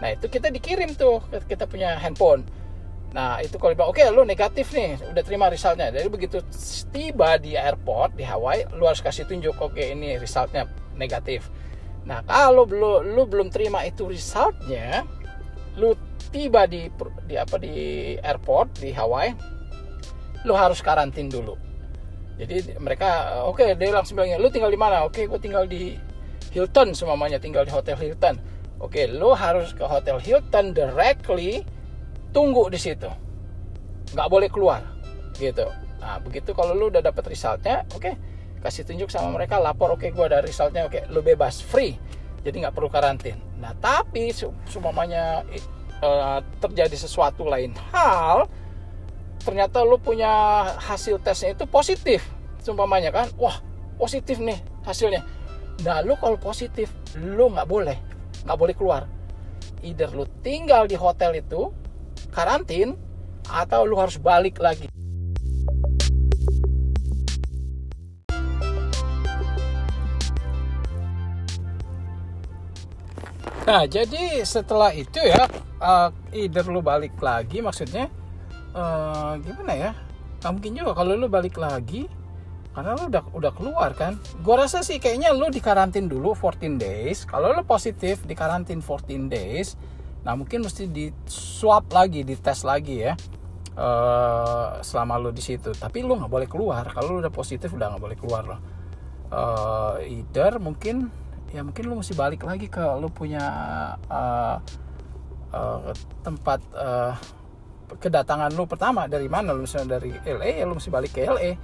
Nah 0.00 0.16
itu 0.16 0.26
kita 0.26 0.48
dikirim 0.48 0.96
tuh 0.96 1.20
kita 1.46 1.68
punya 1.68 1.94
handphone. 2.00 2.42
Nah 3.12 3.38
itu 3.44 3.60
kalau 3.60 3.76
bilang 3.76 3.92
oke 3.92 4.00
okay, 4.00 4.08
lu 4.08 4.24
negatif 4.24 4.72
nih 4.72 4.96
udah 5.12 5.22
terima 5.22 5.52
resultnya. 5.52 5.92
Jadi 5.92 6.08
begitu 6.08 6.40
tiba 6.90 7.36
di 7.36 7.54
airport 7.54 8.16
di 8.16 8.24
Hawaii 8.24 8.66
lu 8.74 8.88
harus 8.88 9.04
kasih 9.04 9.28
tunjuk 9.28 9.54
oke 9.60 9.76
okay, 9.76 9.92
ini 9.92 10.16
resultnya 10.16 10.66
negatif. 10.96 11.52
Nah 12.06 12.24
kalau 12.24 12.64
belum 12.64 13.16
lu 13.16 13.22
belum 13.28 13.48
terima 13.52 13.84
itu 13.84 14.08
resultnya, 14.08 15.04
lu 15.76 15.96
tiba 16.30 16.64
di 16.64 16.88
di 17.26 17.34
apa 17.34 17.56
di 17.58 18.14
airport 18.20 18.80
di 18.80 18.94
Hawaii, 18.94 19.34
lu 20.46 20.54
harus 20.56 20.80
karantin 20.80 21.28
dulu. 21.28 21.56
Jadi 22.40 22.80
mereka 22.80 23.42
oke 23.44 23.60
okay, 23.60 23.76
dia 23.76 23.92
langsung 23.92 24.16
bilangnya 24.16 24.40
lu 24.40 24.48
tinggal 24.48 24.72
di 24.72 24.80
mana? 24.80 25.04
Oke 25.04 25.22
okay, 25.22 25.24
gue 25.28 25.40
tinggal 25.40 25.68
di 25.68 25.92
Hilton 26.50 26.96
semuanya 26.96 27.36
tinggal 27.36 27.68
di 27.68 27.72
hotel 27.72 27.94
Hilton 28.00 28.60
Oke, 28.80 29.04
lo 29.04 29.36
harus 29.36 29.76
ke 29.76 29.84
Hotel 29.84 30.16
Hilton 30.16 30.72
directly, 30.72 31.60
tunggu 32.32 32.72
di 32.72 32.80
situ. 32.80 33.12
Nggak 34.16 34.28
boleh 34.32 34.48
keluar, 34.48 34.80
gitu. 35.36 35.68
Nah, 36.00 36.16
begitu 36.24 36.56
kalau 36.56 36.72
lo 36.72 36.88
udah 36.88 37.04
dapet 37.04 37.28
resultnya, 37.28 37.84
oke, 37.92 38.16
kasih 38.60 38.84
tunjuk 38.84 39.08
sama 39.08 39.34
mereka, 39.40 39.56
lapor, 39.56 39.96
oke, 39.96 40.08
gue 40.08 40.24
ada 40.24 40.44
resultnya, 40.44 40.86
oke, 40.86 41.08
lo 41.08 41.24
bebas, 41.24 41.64
free. 41.64 41.96
Jadi 42.40 42.64
nggak 42.64 42.72
perlu 42.76 42.88
karantin. 42.88 43.36
Nah, 43.60 43.76
tapi 43.76 44.32
seumpamanya 44.68 45.44
uh, 46.00 46.40
terjadi 46.60 46.96
sesuatu 46.96 47.44
lain 47.44 47.76
hal, 47.92 48.48
ternyata 49.44 49.84
lo 49.84 50.00
punya 50.00 50.64
hasil 50.76 51.20
tesnya 51.20 51.56
itu 51.56 51.64
positif, 51.68 52.24
seumpamanya 52.64 53.12
kan, 53.12 53.28
wah, 53.36 53.60
positif 54.00 54.40
nih 54.40 54.60
hasilnya. 54.84 55.24
Nah, 55.84 56.04
lo 56.04 56.16
kalau 56.16 56.36
positif, 56.36 56.92
lo 57.16 57.48
nggak 57.52 57.68
boleh 57.68 58.10
nggak 58.44 58.58
boleh 58.58 58.74
keluar 58.76 59.02
either 59.84 60.08
lu 60.12 60.24
tinggal 60.40 60.88
di 60.88 60.96
hotel 60.96 61.36
itu 61.36 61.72
karantin 62.32 62.96
atau 63.48 63.84
lu 63.84 63.96
harus 63.96 64.20
balik 64.20 64.60
lagi 64.60 64.88
Nah, 73.68 73.84
jadi 73.84 74.40
setelah 74.44 74.92
itu 74.96 75.20
ya, 75.20 75.44
uh, 75.80 76.08
either 76.32 76.64
lu 76.68 76.80
balik 76.80 77.16
lagi, 77.20 77.60
maksudnya 77.60 78.08
uh, 78.72 79.36
gimana 79.40 79.72
ya? 79.76 79.90
Nah, 80.40 80.50
mungkin 80.56 80.72
juga 80.72 80.96
kalau 80.96 81.12
lu 81.12 81.28
balik 81.28 81.60
lagi, 81.60 82.08
karena 82.70 82.94
lu 82.94 83.10
udah 83.10 83.24
udah 83.34 83.52
keluar 83.52 83.90
kan. 83.98 84.16
Gua 84.46 84.62
rasa 84.64 84.86
sih 84.86 85.02
kayaknya 85.02 85.34
lu 85.34 85.50
dikarantin 85.50 86.06
dulu 86.06 86.38
14 86.38 86.78
days. 86.78 87.26
Kalau 87.26 87.50
lu 87.50 87.62
positif 87.66 88.22
dikarantin 88.24 88.78
14 88.82 89.26
days 89.30 89.74
nah 90.20 90.36
mungkin 90.36 90.60
mesti 90.60 90.84
di 90.84 91.08
swab 91.24 91.88
lagi 91.96 92.20
di 92.20 92.36
tes 92.36 92.60
lagi 92.60 93.08
ya 93.08 93.16
uh, 93.74 94.78
selama 94.84 95.18
lu 95.18 95.30
di 95.34 95.42
situ. 95.42 95.74
Tapi 95.74 96.06
lu 96.06 96.14
nggak 96.14 96.30
boleh 96.30 96.48
keluar. 96.48 96.86
Kalau 96.94 97.18
lu 97.18 97.26
udah 97.26 97.32
positif 97.32 97.74
udah 97.74 97.96
nggak 97.96 98.02
boleh 98.02 98.18
keluar 98.18 98.42
loh. 98.46 98.60
Uh, 99.30 99.96
either 100.06 100.58
mungkin 100.58 101.10
ya 101.50 101.66
mungkin 101.66 101.90
lu 101.90 101.98
mesti 101.98 102.14
balik 102.14 102.46
lagi 102.46 102.70
ke 102.70 102.82
lu 102.98 103.10
punya 103.10 103.42
uh, 104.06 104.56
uh, 105.50 105.90
tempat 106.22 106.60
uh, 106.74 107.14
kedatangan 107.98 108.54
lu 108.54 108.66
pertama. 108.70 109.10
Dari 109.10 109.26
mana 109.26 109.50
lu 109.50 109.66
misalnya? 109.66 109.98
Dari 109.98 110.14
LA 110.22 110.62
ya 110.62 110.64
lu 110.66 110.78
mesti 110.78 110.90
balik 110.90 111.18
ke 111.18 111.26
LA 111.26 111.58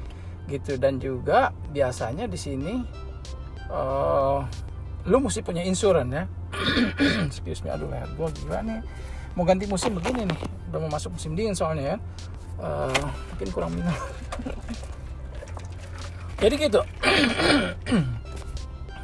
gitu. 0.51 0.75
Dan 0.79 0.99
juga 0.99 1.55
biasanya 1.71 2.27
di 2.27 2.39
sini 2.39 2.75
uh, 3.71 4.43
lu 5.07 5.17
mesti 5.23 5.41
punya 5.47 5.63
insurans 5.63 6.11
ya. 6.11 6.25
Excuse 7.31 7.63
me 7.63 7.71
aduh 7.71 7.87
leher 7.87 8.11
gue 8.15 8.29
gila 8.43 8.63
nih? 8.67 8.81
Mau 9.39 9.45
ganti 9.47 9.69
musim 9.69 9.95
begini 9.95 10.25
nih 10.27 10.41
udah 10.73 10.79
mau 10.83 10.91
masuk 10.91 11.15
musim 11.15 11.39
dingin 11.39 11.55
soalnya 11.55 11.95
ya. 11.95 11.97
Uh, 12.57 13.07
mungkin 13.31 13.49
kurang 13.55 13.71
minum. 13.77 13.93
Jadi 16.43 16.55
gitu 16.61 16.81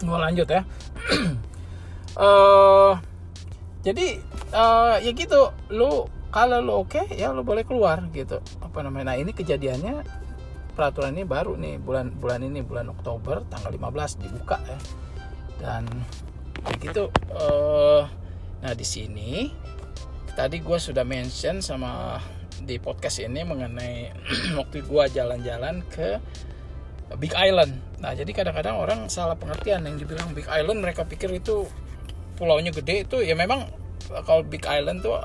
gue 0.02 0.18
lanjut 0.18 0.48
ya. 0.48 0.62
Uh, 2.18 2.94
jadi 3.86 4.20
uh, 4.52 4.96
ya 5.00 5.10
gitu. 5.14 5.54
Lu 5.70 6.06
kalau 6.32 6.58
lu 6.64 6.72
oke 6.82 7.06
okay, 7.06 7.06
ya 7.16 7.30
lu 7.30 7.46
boleh 7.46 7.62
keluar 7.62 8.04
gitu. 8.10 8.42
Apa 8.60 8.82
namanya? 8.82 9.14
Nah 9.14 9.16
ini 9.18 9.32
kejadiannya 9.32 10.02
peraturan 10.74 11.14
ini 11.14 11.24
baru 11.24 11.54
nih. 11.56 11.78
Bulan 11.78 12.14
bulan 12.18 12.42
ini 12.42 12.60
bulan 12.60 12.90
Oktober 12.90 13.46
tanggal 13.48 13.70
15 13.70 14.22
dibuka 14.22 14.58
ya. 14.66 14.78
Dan 15.62 15.86
begitu 16.62 17.10
uh, 17.34 18.06
nah 18.62 18.72
di 18.78 18.86
sini 18.86 19.50
tadi 20.38 20.62
gue 20.62 20.78
sudah 20.78 21.02
mention 21.02 21.58
sama 21.58 22.22
di 22.62 22.78
podcast 22.78 23.18
ini 23.18 23.42
mengenai 23.42 24.14
waktu 24.58 24.86
gue 24.86 25.04
jalan-jalan 25.10 25.82
ke 25.90 26.22
Big 27.18 27.32
Island 27.36 27.78
nah 28.02 28.12
jadi 28.16 28.28
kadang-kadang 28.34 28.76
orang 28.78 29.00
salah 29.06 29.38
pengertian 29.38 29.86
yang 29.86 29.96
dibilang 29.96 30.34
Big 30.34 30.46
Island 30.50 30.82
mereka 30.82 31.06
pikir 31.06 31.30
itu 31.32 31.66
pulaunya 32.34 32.74
gede 32.74 33.06
itu 33.06 33.22
ya 33.22 33.38
memang 33.38 33.68
kalau 34.26 34.42
Big 34.42 34.66
Island 34.66 35.00
tuh 35.00 35.16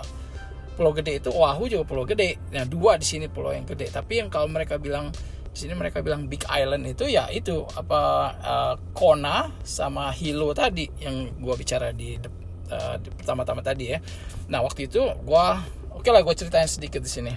pulau 0.78 0.94
gede 0.94 1.18
itu 1.18 1.34
Oahu 1.34 1.66
juga 1.66 1.84
pulau 1.90 2.06
gede. 2.06 2.38
Nah 2.54 2.64
dua 2.70 3.02
di 3.02 3.04
sini 3.10 3.26
pulau 3.26 3.50
yang 3.50 3.66
gede. 3.66 3.90
Tapi 3.90 4.22
yang 4.22 4.30
kalau 4.30 4.46
mereka 4.46 4.78
bilang 4.78 5.10
sini 5.58 5.74
mereka 5.74 6.06
bilang 6.06 6.30
Big 6.30 6.46
Island 6.46 6.86
itu 6.86 7.10
ya 7.10 7.26
itu 7.34 7.66
apa 7.74 8.02
uh, 8.38 8.74
Kona 8.94 9.50
sama 9.66 10.14
Hilo 10.14 10.54
tadi 10.54 10.86
yang 11.02 11.34
gue 11.42 11.56
bicara 11.58 11.90
di, 11.90 12.14
uh, 12.70 12.96
di 13.02 13.10
pertama-tama 13.10 13.66
tadi 13.66 13.90
ya. 13.90 13.98
Nah 14.54 14.62
waktu 14.62 14.86
itu 14.86 15.02
gue 15.02 15.46
oke 15.98 16.06
okay 16.06 16.12
lah 16.14 16.22
gue 16.22 16.36
ceritain 16.38 16.70
sedikit 16.70 17.02
di 17.02 17.10
sini 17.10 17.34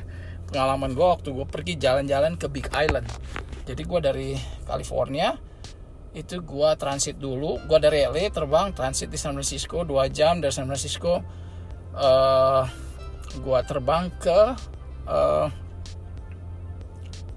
pengalaman 0.53 0.93
gue 0.93 1.07
waktu 1.07 1.33
gue 1.33 1.47
pergi 1.49 1.81
jalan-jalan 1.81 2.37
ke 2.37 2.45
Big 2.53 2.69
Island. 2.77 3.09
Jadi 3.71 3.83
gue 3.87 4.01
dari 4.03 4.31
California 4.67 5.31
itu 6.11 6.43
gue 6.43 6.71
transit 6.75 7.15
dulu. 7.23 7.63
Gue 7.71 7.79
dari 7.79 8.03
LA 8.03 8.35
terbang 8.35 8.75
transit 8.75 9.07
di 9.07 9.15
San 9.15 9.39
Francisco 9.39 9.87
2 9.87 10.11
jam 10.11 10.43
dari 10.43 10.51
San 10.51 10.67
Francisco. 10.67 11.23
Uh, 11.95 12.67
gue 13.39 13.59
terbang 13.67 14.11
ke 14.19 14.41
uh, 15.07 15.47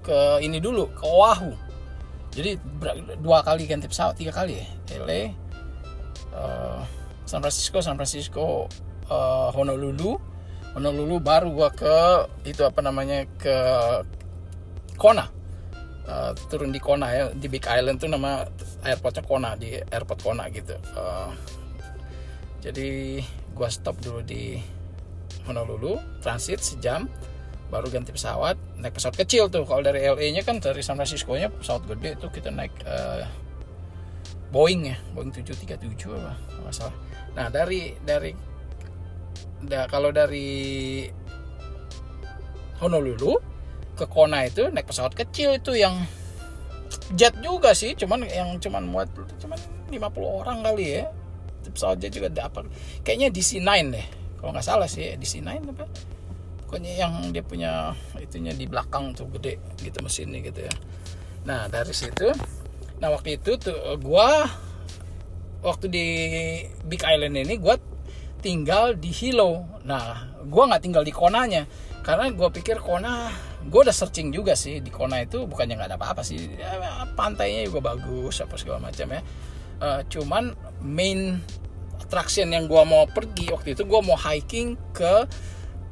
ke 0.04 0.18
ini 0.44 0.60
dulu 0.60 0.92
ke 0.92 1.04
Oahu 1.08 1.52
jadi 2.34 2.58
dua 3.22 3.40
kali 3.46 3.64
ganti 3.64 3.86
pesawat 3.88 4.18
tiga 4.18 4.34
kali 4.34 4.60
ya 4.60 4.66
LA 5.00 5.06
uh, 5.08 5.22
eh, 6.34 6.80
San 7.24 7.40
Francisco 7.40 7.80
San 7.80 7.96
Francisco 7.96 8.68
uh, 9.08 9.48
Honolulu 9.54 10.18
Honolulu 10.76 11.22
baru 11.22 11.48
gua 11.54 11.70
ke 11.72 12.26
itu 12.44 12.60
apa 12.66 12.82
namanya 12.84 13.24
ke 13.40 13.56
Kona 14.98 15.30
uh, 16.08 16.32
turun 16.48 16.70
di 16.70 16.80
Kona 16.80 17.08
ya 17.12 17.22
di 17.32 17.46
Big 17.48 17.64
Island 17.64 18.00
tuh 18.00 18.10
nama 18.10 18.44
airportnya 18.84 19.24
Kona 19.24 19.56
di 19.58 19.76
airport 19.76 20.20
Kona 20.20 20.48
gitu. 20.52 20.76
Uh, 20.96 21.30
jadi 22.64 23.20
gua 23.52 23.68
stop 23.68 24.00
dulu 24.00 24.24
di 24.24 24.56
Honolulu 25.44 26.00
transit 26.24 26.64
sejam 26.64 27.04
baru 27.68 27.90
ganti 27.90 28.14
pesawat 28.14 28.56
naik 28.80 28.96
pesawat 28.96 29.16
kecil 29.18 29.52
tuh. 29.52 29.68
Kalau 29.68 29.82
dari 29.84 30.04
LA 30.04 30.32
nya 30.32 30.42
kan 30.46 30.60
dari 30.60 30.80
San 30.80 30.96
Francisco 30.96 31.36
nya 31.36 31.52
pesawat 31.52 31.84
gede 31.90 32.16
tuh 32.16 32.30
kita 32.32 32.48
naik 32.48 32.72
uh, 32.88 33.24
Boeing 34.54 34.86
ya 34.86 34.96
Boeing 35.18 35.34
737 35.34 36.14
apa 36.14 36.38
masalah 36.62 36.94
nah 37.34 37.50
dari 37.50 37.98
dari 37.98 38.30
da, 39.66 39.90
kalau 39.90 40.14
dari 40.14 41.02
Honolulu 42.78 43.34
ke 43.94 44.06
Kona 44.10 44.46
itu 44.46 44.68
naik 44.74 44.90
pesawat 44.90 45.14
kecil 45.14 45.54
itu 45.54 45.78
yang 45.78 46.02
jet 47.14 47.34
juga 47.42 47.74
sih 47.74 47.94
cuman 47.94 48.26
yang 48.26 48.58
cuman 48.58 48.82
muat 48.86 49.08
cuman 49.38 49.58
50 49.90 50.40
orang 50.42 50.58
kali 50.66 51.00
ya. 51.00 51.04
Pesawat 51.64 51.96
jet 52.02 52.12
juga 52.12 52.28
dapat. 52.28 52.68
Kayaknya 53.06 53.32
DC-9 53.32 53.70
deh 53.94 54.06
kalau 54.44 54.52
nggak 54.52 54.66
salah 54.68 54.84
sih 54.84 55.16
DC-9 55.16 55.72
apa? 55.72 55.88
Pokoknya 56.66 56.92
yang 57.00 57.32
dia 57.32 57.40
punya 57.40 57.96
itunya 58.20 58.52
di 58.52 58.68
belakang 58.68 59.16
tuh 59.16 59.24
gede 59.32 59.56
gitu 59.80 60.04
mesinnya 60.04 60.44
gitu 60.44 60.68
ya. 60.68 60.74
Nah 61.48 61.70
dari 61.72 61.96
situ 61.96 62.28
nah 63.00 63.10
waktu 63.10 63.40
itu 63.40 63.56
tuh 63.58 63.74
gua 64.00 64.46
waktu 65.64 65.86
di 65.88 66.06
Big 66.84 67.00
Island 67.00 67.40
ini 67.40 67.56
gua 67.56 67.80
tinggal 68.44 69.00
di 69.00 69.08
Hilo. 69.08 69.64
Nah 69.88 70.36
gua 70.44 70.68
nggak 70.68 70.82
tinggal 70.84 71.04
di 71.08 71.12
Konanya 71.14 71.64
karena 72.04 72.28
gua 72.36 72.52
pikir 72.52 72.84
Kona 72.84 73.32
gue 73.64 73.80
udah 73.80 73.94
searching 73.94 74.30
juga 74.30 74.52
sih 74.52 74.84
di 74.84 74.92
Kona 74.92 75.24
itu 75.24 75.48
bukannya 75.48 75.80
nggak 75.80 75.88
ada 75.94 75.98
apa-apa 75.98 76.22
sih. 76.22 76.38
Ya, 76.56 76.76
pantainya 77.16 77.64
juga 77.68 77.94
bagus 77.94 78.44
apa 78.44 78.54
segala 78.60 78.78
macam 78.80 79.08
ya. 79.08 79.20
Uh, 79.80 80.00
cuman 80.06 80.54
main 80.84 81.40
attraction 81.98 82.52
yang 82.52 82.68
gue 82.68 82.82
mau 82.84 83.08
pergi 83.08 83.50
waktu 83.50 83.74
itu 83.74 83.82
gue 83.88 84.00
mau 84.04 84.14
hiking 84.14 84.76
ke 84.92 85.26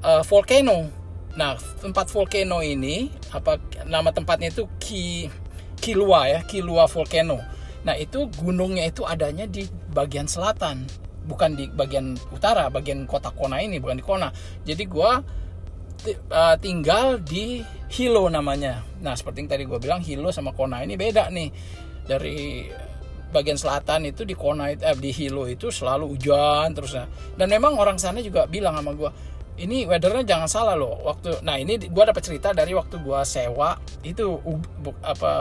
uh, 0.05 0.23
volcano. 0.23 0.87
Nah 1.35 1.57
tempat 1.81 2.13
volcano 2.13 2.61
ini 2.61 3.09
apa 3.33 3.57
nama 3.89 4.13
tempatnya 4.13 4.53
itu 4.53 4.69
Ki 4.77 5.33
Kilua 5.81 6.29
ya 6.29 6.41
Kilua 6.45 6.87
volcano. 6.87 7.41
Nah 7.83 7.99
itu 7.99 8.29
gunungnya 8.39 8.87
itu 8.87 9.03
adanya 9.03 9.49
di 9.49 9.67
bagian 9.91 10.29
selatan 10.29 10.87
bukan 11.23 11.55
di 11.55 11.71
bagian 11.71 12.19
utara 12.35 12.67
bagian 12.67 13.07
kota 13.07 13.31
Kona 13.33 13.59
ini 13.65 13.81
bukan 13.81 13.99
di 13.99 14.05
Kona. 14.05 14.29
Jadi 14.63 14.85
gue 14.87 15.11
uh, 16.31 16.57
tinggal 16.59 17.23
di 17.23 17.63
Hilo 17.93 18.27
namanya. 18.33 18.83
Nah 19.05 19.13
seperti 19.13 19.45
yang 19.45 19.51
tadi 19.51 19.65
gue 19.69 19.79
bilang 19.79 20.01
Hilo 20.01 20.33
sama 20.33 20.57
Kona 20.57 20.81
ini 20.83 20.97
beda 20.97 21.29
nih. 21.29 21.49
Dari 22.03 22.67
bagian 23.33 23.57
selatan 23.57 24.11
itu 24.11 24.27
di 24.29 24.37
Kona 24.37 24.73
eh, 24.73 24.97
di 24.99 25.11
Hilo 25.15 25.47
itu 25.47 25.69
selalu 25.69 26.17
hujan 26.17 26.73
terus. 26.73 26.97
Dan 27.37 27.47
memang 27.53 27.77
orang 27.77 28.01
sana 28.01 28.19
juga 28.25 28.49
bilang 28.49 28.77
sama 28.77 28.93
gue 28.97 29.11
ini 29.61 29.85
weathernya 29.85 30.25
jangan 30.25 30.49
salah 30.49 30.75
loh 30.81 30.97
waktu 31.05 31.45
nah 31.45 31.61
ini 31.61 31.77
gue 31.77 32.05
dapat 32.09 32.23
cerita 32.25 32.57
dari 32.57 32.73
waktu 32.73 33.05
gue 33.05 33.21
sewa 33.29 33.77
itu 34.01 34.41
apa 35.05 35.33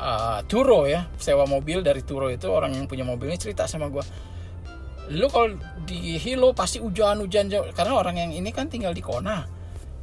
uh, 0.00 0.40
Turo 0.48 0.88
ya 0.88 1.04
sewa 1.20 1.44
mobil 1.44 1.84
dari 1.84 2.00
Turo 2.00 2.32
itu 2.32 2.48
orang 2.48 2.72
yang 2.72 2.88
punya 2.88 3.04
mobil 3.04 3.28
ini 3.28 3.36
cerita 3.36 3.68
sama 3.68 3.92
gue 3.92 4.00
lu 5.10 5.26
kalau 5.26 5.58
di 5.82 6.14
Hilo 6.22 6.54
pasti 6.54 6.78
hujan-hujan 6.78 7.50
karena 7.74 7.92
orang 7.98 8.16
yang 8.18 8.30
ini 8.30 8.54
kan 8.54 8.70
tinggal 8.70 8.94
di 8.94 9.02
Kona. 9.02 9.42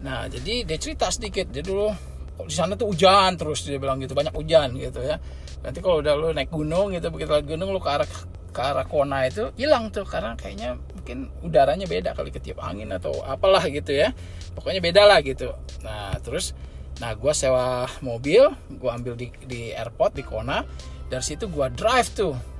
Nah 0.03 0.27
jadi 0.27 0.67
dia 0.67 0.77
cerita 0.77 1.07
sedikit. 1.07 1.47
Dia 1.47 1.63
dulu 1.63 1.87
di 2.43 2.51
sana 2.53 2.75
tuh 2.75 2.91
hujan? 2.91 3.39
Terus 3.39 3.63
dia 3.63 3.79
bilang 3.79 4.03
gitu 4.03 4.11
banyak 4.11 4.35
hujan 4.35 4.75
gitu 4.75 4.99
ya. 4.99 5.15
Nanti 5.63 5.79
kalau 5.79 6.03
udah 6.03 6.13
lu 6.19 6.35
naik 6.35 6.51
gunung 6.51 6.91
gitu 6.91 7.07
begitu 7.07 7.31
naik 7.31 7.47
gunung 7.47 7.71
lu 7.71 7.79
ke 7.79 7.87
arah 7.87 8.09
ke 8.51 8.61
arah 8.61 8.83
Kona 8.83 9.23
itu 9.31 9.47
hilang 9.55 9.95
tuh. 9.95 10.03
Karena 10.03 10.35
kayaknya 10.35 10.75
mungkin 10.75 11.31
udaranya 11.39 11.87
beda 11.87 12.11
kali 12.11 12.27
ketiup 12.35 12.59
angin 12.59 12.91
atau 12.91 13.15
apalah 13.23 13.63
gitu 13.71 13.95
ya. 13.95 14.11
Pokoknya 14.59 14.83
beda 14.83 15.07
lah 15.07 15.23
gitu. 15.23 15.55
Nah 15.87 16.19
terus 16.19 16.51
nah 16.99 17.13
gue 17.13 17.29
sewa 17.29 17.85
mobil 18.01 18.41
gue 18.73 18.89
ambil 18.89 19.13
di, 19.15 19.31
di 19.47 19.71
airport 19.71 20.19
di 20.19 20.27
Kona. 20.27 20.67
Dari 21.07 21.23
situ 21.23 21.47
gue 21.47 21.67
drive 21.71 22.11
tuh 22.11 22.56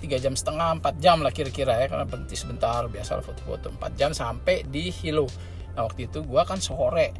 tiga 0.00 0.16
jam 0.16 0.32
setengah 0.32 0.80
empat 0.80 0.96
jam 0.98 1.20
lah 1.20 1.30
kira-kira 1.30 1.76
ya 1.76 1.86
karena 1.86 2.08
berhenti 2.08 2.34
sebentar 2.34 2.88
biasa 2.88 3.20
foto-foto. 3.20 3.68
Empat 3.70 3.92
jam 4.00 4.10
sampai 4.16 4.64
di 4.64 4.88
Hilo. 4.88 5.28
Nah 5.76 5.84
waktu 5.86 6.08
itu 6.08 6.24
gue 6.24 6.42
kan 6.42 6.58
sore. 6.58 7.12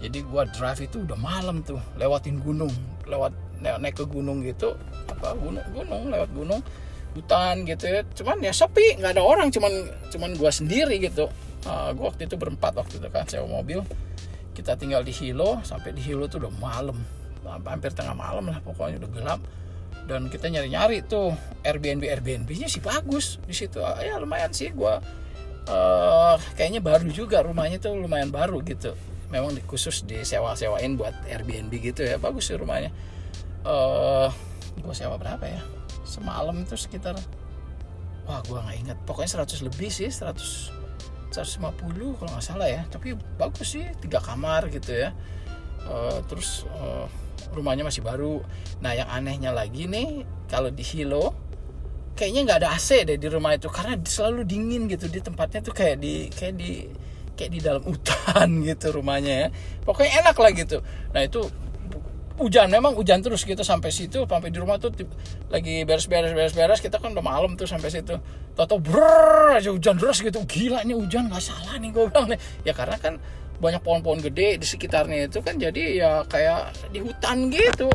Jadi 0.00 0.24
gua 0.24 0.48
drive 0.48 0.88
itu 0.88 1.04
udah 1.04 1.18
malam 1.20 1.60
tuh 1.60 1.76
lewatin 2.00 2.40
gunung. 2.40 2.72
Lewat 3.04 3.36
naik 3.60 4.00
ke 4.00 4.04
gunung 4.08 4.40
gitu 4.40 4.72
apa 5.04 5.36
gunung 5.36 5.60
gunung 5.76 6.08
lewat 6.08 6.30
gunung 6.32 6.60
hutan 7.12 7.68
gitu. 7.68 7.84
Ya 7.84 8.00
cuman 8.16 8.40
ya 8.40 8.52
sepi 8.56 8.96
nggak 8.96 9.20
ada 9.20 9.22
orang 9.26 9.52
cuman 9.52 9.68
cuman 10.08 10.30
gua 10.40 10.48
sendiri 10.48 10.96
gitu. 11.04 11.28
Uh, 11.68 11.92
gua 11.92 12.08
waktu 12.08 12.24
itu 12.24 12.40
berempat 12.40 12.72
waktu 12.72 12.96
itu 12.96 13.08
kan 13.12 13.28
sewa 13.28 13.60
mobil. 13.60 13.84
Kita 14.56 14.72
tinggal 14.80 15.04
di 15.04 15.12
Hilo 15.12 15.60
sampai 15.60 15.92
di 15.92 16.00
Hilo 16.00 16.24
tuh 16.32 16.48
udah 16.48 16.52
malam. 16.56 16.96
Hampir 17.44 17.92
tengah 17.92 18.16
malam 18.16 18.48
lah 18.48 18.56
pokoknya 18.64 19.04
udah 19.04 19.10
gelap 19.12 19.40
dan 20.10 20.26
kita 20.26 20.50
nyari-nyari 20.50 21.06
tuh 21.06 21.30
Airbnb. 21.62 22.02
Airbnb-nya 22.02 22.66
sih 22.66 22.82
bagus 22.82 23.38
di 23.46 23.54
situ. 23.54 23.78
Ya 24.02 24.18
lumayan 24.18 24.50
sih 24.50 24.74
gua 24.74 24.98
uh, 25.70 26.36
kayaknya 26.58 26.80
baru 26.80 27.08
juga 27.10 27.42
rumahnya 27.44 27.78
tuh 27.82 27.94
lumayan 27.98 28.32
baru 28.32 28.62
gitu. 28.66 28.94
Memang 29.30 29.54
khusus 29.70 30.02
disewa-sewain 30.02 30.98
buat 30.98 31.14
Airbnb 31.30 31.70
gitu 31.78 32.02
ya 32.02 32.18
bagus 32.18 32.50
sih 32.50 32.58
rumahnya. 32.58 32.90
Uh, 33.62 34.26
eh, 34.26 34.30
gue 34.80 34.94
sewa 34.96 35.20
berapa 35.20 35.44
ya? 35.44 35.60
Semalam 36.02 36.56
itu 36.58 36.74
sekitar 36.74 37.14
wah 38.26 38.40
gue 38.42 38.58
nggak 38.58 38.78
ingat. 38.82 38.98
Pokoknya 39.06 39.46
100 39.46 39.66
lebih 39.66 39.90
sih 39.92 40.10
100 40.10 40.78
150 41.30 42.18
kalau 42.18 42.30
nggak 42.34 42.42
salah 42.44 42.66
ya. 42.66 42.82
Tapi 42.90 43.14
bagus 43.38 43.78
sih 43.78 43.86
tiga 44.02 44.18
kamar 44.18 44.66
gitu 44.72 44.90
ya. 44.90 45.14
Uh, 45.86 46.18
terus 46.26 46.66
uh, 46.74 47.06
rumahnya 47.54 47.84
masih 47.86 48.04
baru. 48.04 48.44
Nah 48.84 48.92
yang 48.92 49.08
anehnya 49.08 49.50
lagi 49.50 49.88
nih 49.88 50.24
kalau 50.50 50.68
di 50.68 50.84
Hilo 50.84 51.32
kayaknya 52.18 52.40
nggak 52.44 52.58
ada 52.60 52.68
AC 52.76 53.08
deh 53.08 53.16
di 53.16 53.28
rumah 53.32 53.56
itu 53.56 53.72
karena 53.72 53.96
selalu 54.00 54.44
dingin 54.44 54.86
gitu. 54.90 55.08
Di 55.08 55.24
tempatnya 55.24 55.64
tuh 55.64 55.72
kayak 55.72 55.96
di 56.00 56.28
kayak 56.28 56.54
di 56.60 56.70
kayak 57.38 57.50
di 57.56 57.60
dalam 57.64 57.82
hutan 57.82 58.48
gitu 58.68 58.86
rumahnya 58.92 59.32
ya. 59.32 59.48
Pokoknya 59.82 60.20
enak 60.20 60.36
lah 60.36 60.50
gitu. 60.52 60.84
Nah 61.16 61.22
itu 61.24 61.40
hujan 62.40 62.72
memang 62.72 62.96
hujan 62.96 63.20
terus 63.20 63.44
gitu 63.44 63.60
sampai 63.60 63.92
situ 63.92 64.24
sampai 64.24 64.48
di 64.48 64.56
rumah 64.56 64.80
tuh 64.80 64.96
lagi 65.52 65.84
beres-beres 65.88 66.32
beres-beres. 66.32 66.80
Kita 66.84 67.00
kan 67.00 67.16
udah 67.16 67.24
malam 67.24 67.56
tuh 67.56 67.64
sampai 67.64 67.88
situ. 67.88 68.20
Toto 68.52 68.76
brrr 68.76 69.56
aja 69.56 69.72
hujan 69.72 69.96
terus 69.96 70.20
gitu. 70.20 70.44
Gila 70.44 70.84
ini 70.84 70.92
hujan 70.92 71.32
nggak 71.32 71.40
salah 71.40 71.80
nih 71.80 71.88
gue 71.88 72.04
bilang 72.08 72.28
nih. 72.28 72.40
Ya 72.68 72.72
karena 72.76 73.00
kan 73.00 73.16
banyak 73.60 73.84
pohon-pohon 73.84 74.24
gede 74.24 74.58
di 74.58 74.66
sekitarnya 74.66 75.28
itu 75.28 75.44
kan 75.44 75.60
jadi 75.60 75.82
ya 75.94 76.10
kayak 76.24 76.90
di 76.90 77.04
hutan 77.04 77.52
gitu. 77.52 77.92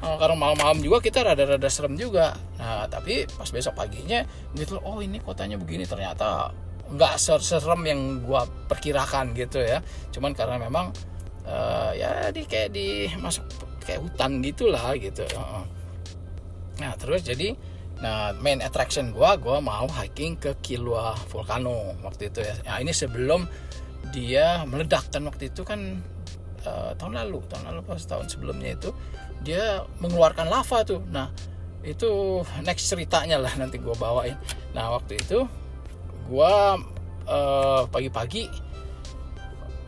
Nah, 0.00 0.20
karena 0.20 0.36
malam-malam 0.36 0.84
juga 0.84 1.00
kita 1.00 1.24
rada-rada 1.24 1.68
serem 1.68 1.96
juga. 1.96 2.36
Nah 2.60 2.88
tapi 2.88 3.28
pas 3.28 3.48
besok 3.48 3.76
paginya 3.76 4.24
gitu 4.56 4.80
oh 4.80 4.98
ini 5.04 5.20
kotanya 5.20 5.60
begini. 5.60 5.84
Ternyata 5.84 6.52
nggak 6.88 7.14
serem 7.20 7.82
yang 7.84 8.00
gue 8.24 8.42
perkirakan 8.68 9.36
gitu 9.36 9.60
ya. 9.60 9.84
Cuman 10.12 10.32
karena 10.32 10.56
memang 10.56 10.92
uh, 11.48 11.92
ya 11.92 12.32
di 12.32 12.44
kayak 12.48 12.72
di 12.72 13.08
masuk 13.20 13.44
kayak 13.84 14.00
hutan 14.00 14.40
gitulah 14.40 14.96
gitu 14.96 15.28
nah 16.80 16.96
terus 16.98 17.22
jadi 17.22 17.54
nah 18.02 18.34
main 18.42 18.58
attraction 18.58 19.14
gue 19.14 19.30
gue 19.38 19.56
mau 19.62 19.86
hiking 19.86 20.34
ke 20.34 20.58
Kilua 20.58 21.14
Volcano 21.30 21.94
waktu 22.02 22.26
itu 22.26 22.42
ya. 22.42 22.58
Nah, 22.66 22.82
ini 22.82 22.90
sebelum 22.90 23.46
dia 24.14 24.62
meledak 24.70 25.10
kan 25.10 25.26
waktu 25.26 25.50
itu 25.50 25.66
kan 25.66 25.98
uh, 26.62 26.94
tahun 26.94 27.18
lalu 27.18 27.42
tahun 27.50 27.74
lalu 27.74 27.80
pas 27.82 27.98
tahun 28.06 28.30
sebelumnya 28.30 28.78
itu 28.78 28.94
dia 29.42 29.82
mengeluarkan 29.98 30.46
lava 30.46 30.86
tuh. 30.86 31.02
Nah 31.10 31.34
itu 31.82 32.40
next 32.62 32.86
ceritanya 32.86 33.42
lah 33.42 33.50
nanti 33.58 33.82
gue 33.82 33.92
bawain. 33.98 34.38
Nah 34.70 34.94
waktu 34.94 35.18
itu 35.18 35.42
gua 36.30 36.78
uh, 37.26 37.84
pagi-pagi 37.90 38.48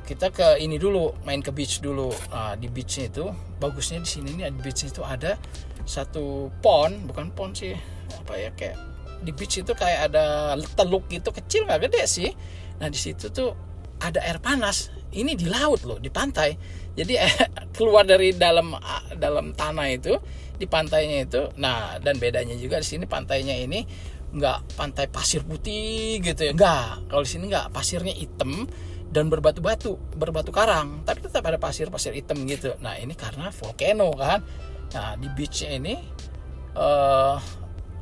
kita 0.06 0.30
ke 0.30 0.62
ini 0.62 0.78
dulu 0.78 1.14
main 1.26 1.42
ke 1.42 1.50
beach 1.50 1.82
dulu. 1.82 2.14
Nah, 2.30 2.54
di 2.54 2.70
beachnya 2.70 3.10
itu 3.10 3.26
bagusnya 3.58 3.98
di 4.04 4.08
sini 4.10 4.38
nih 4.38 4.54
di 4.54 4.60
beach 4.62 4.86
itu 4.86 5.02
ada 5.02 5.34
satu 5.82 6.50
pond 6.62 7.10
bukan 7.10 7.30
pond 7.34 7.54
sih 7.54 7.74
apa 8.14 8.34
ya 8.38 8.50
kayak 8.54 8.78
di 9.26 9.34
beach 9.34 9.58
itu 9.58 9.72
kayak 9.74 10.12
ada 10.12 10.54
teluk 10.78 11.10
gitu 11.10 11.34
kecil 11.34 11.66
nggak 11.66 11.90
gede 11.90 12.02
sih. 12.06 12.30
Nah 12.78 12.86
di 12.86 12.98
situ 13.00 13.32
tuh 13.32 13.56
ada 14.00 14.20
air 14.24 14.38
panas 14.42 14.92
ini 15.16 15.32
di 15.38 15.48
laut 15.48 15.85
loh 15.88 15.96
di 15.96 16.12
pantai. 16.12 16.52
Jadi 16.96 17.16
keluar 17.76 18.04
dari 18.04 18.32
dalam 18.37 18.76
dalam 19.16 19.52
tanah 19.56 19.87
itu 19.92 20.16
di 20.56 20.64
pantainya 20.64 21.28
itu 21.28 21.42
nah 21.61 22.00
dan 22.00 22.16
bedanya 22.16 22.56
juga 22.56 22.80
di 22.80 22.88
sini 22.88 23.04
pantainya 23.04 23.52
ini 23.52 23.85
nggak 24.32 24.76
pantai 24.80 25.04
pasir 25.09 25.44
putih 25.44 26.20
gitu 26.20 26.50
ya 26.50 26.52
nggak. 26.52 27.09
Kalau 27.12 27.22
di 27.24 27.30
sini 27.30 27.44
nggak 27.48 27.72
pasirnya 27.72 28.12
hitam 28.12 28.68
dan 29.06 29.30
berbatu-batu 29.30 30.18
berbatu 30.18 30.50
karang 30.50 31.06
tapi 31.06 31.24
tetap 31.24 31.46
ada 31.46 31.56
pasir-pasir 31.56 32.12
hitam 32.12 32.44
gitu. 32.44 32.76
Nah 32.80 32.96
ini 33.00 33.16
karena 33.16 33.48
volcano 33.52 34.12
kan. 34.12 34.40
Nah 34.92 35.16
di 35.16 35.28
beachnya 35.32 35.70
ini 35.76 35.94
uh, 36.76 37.37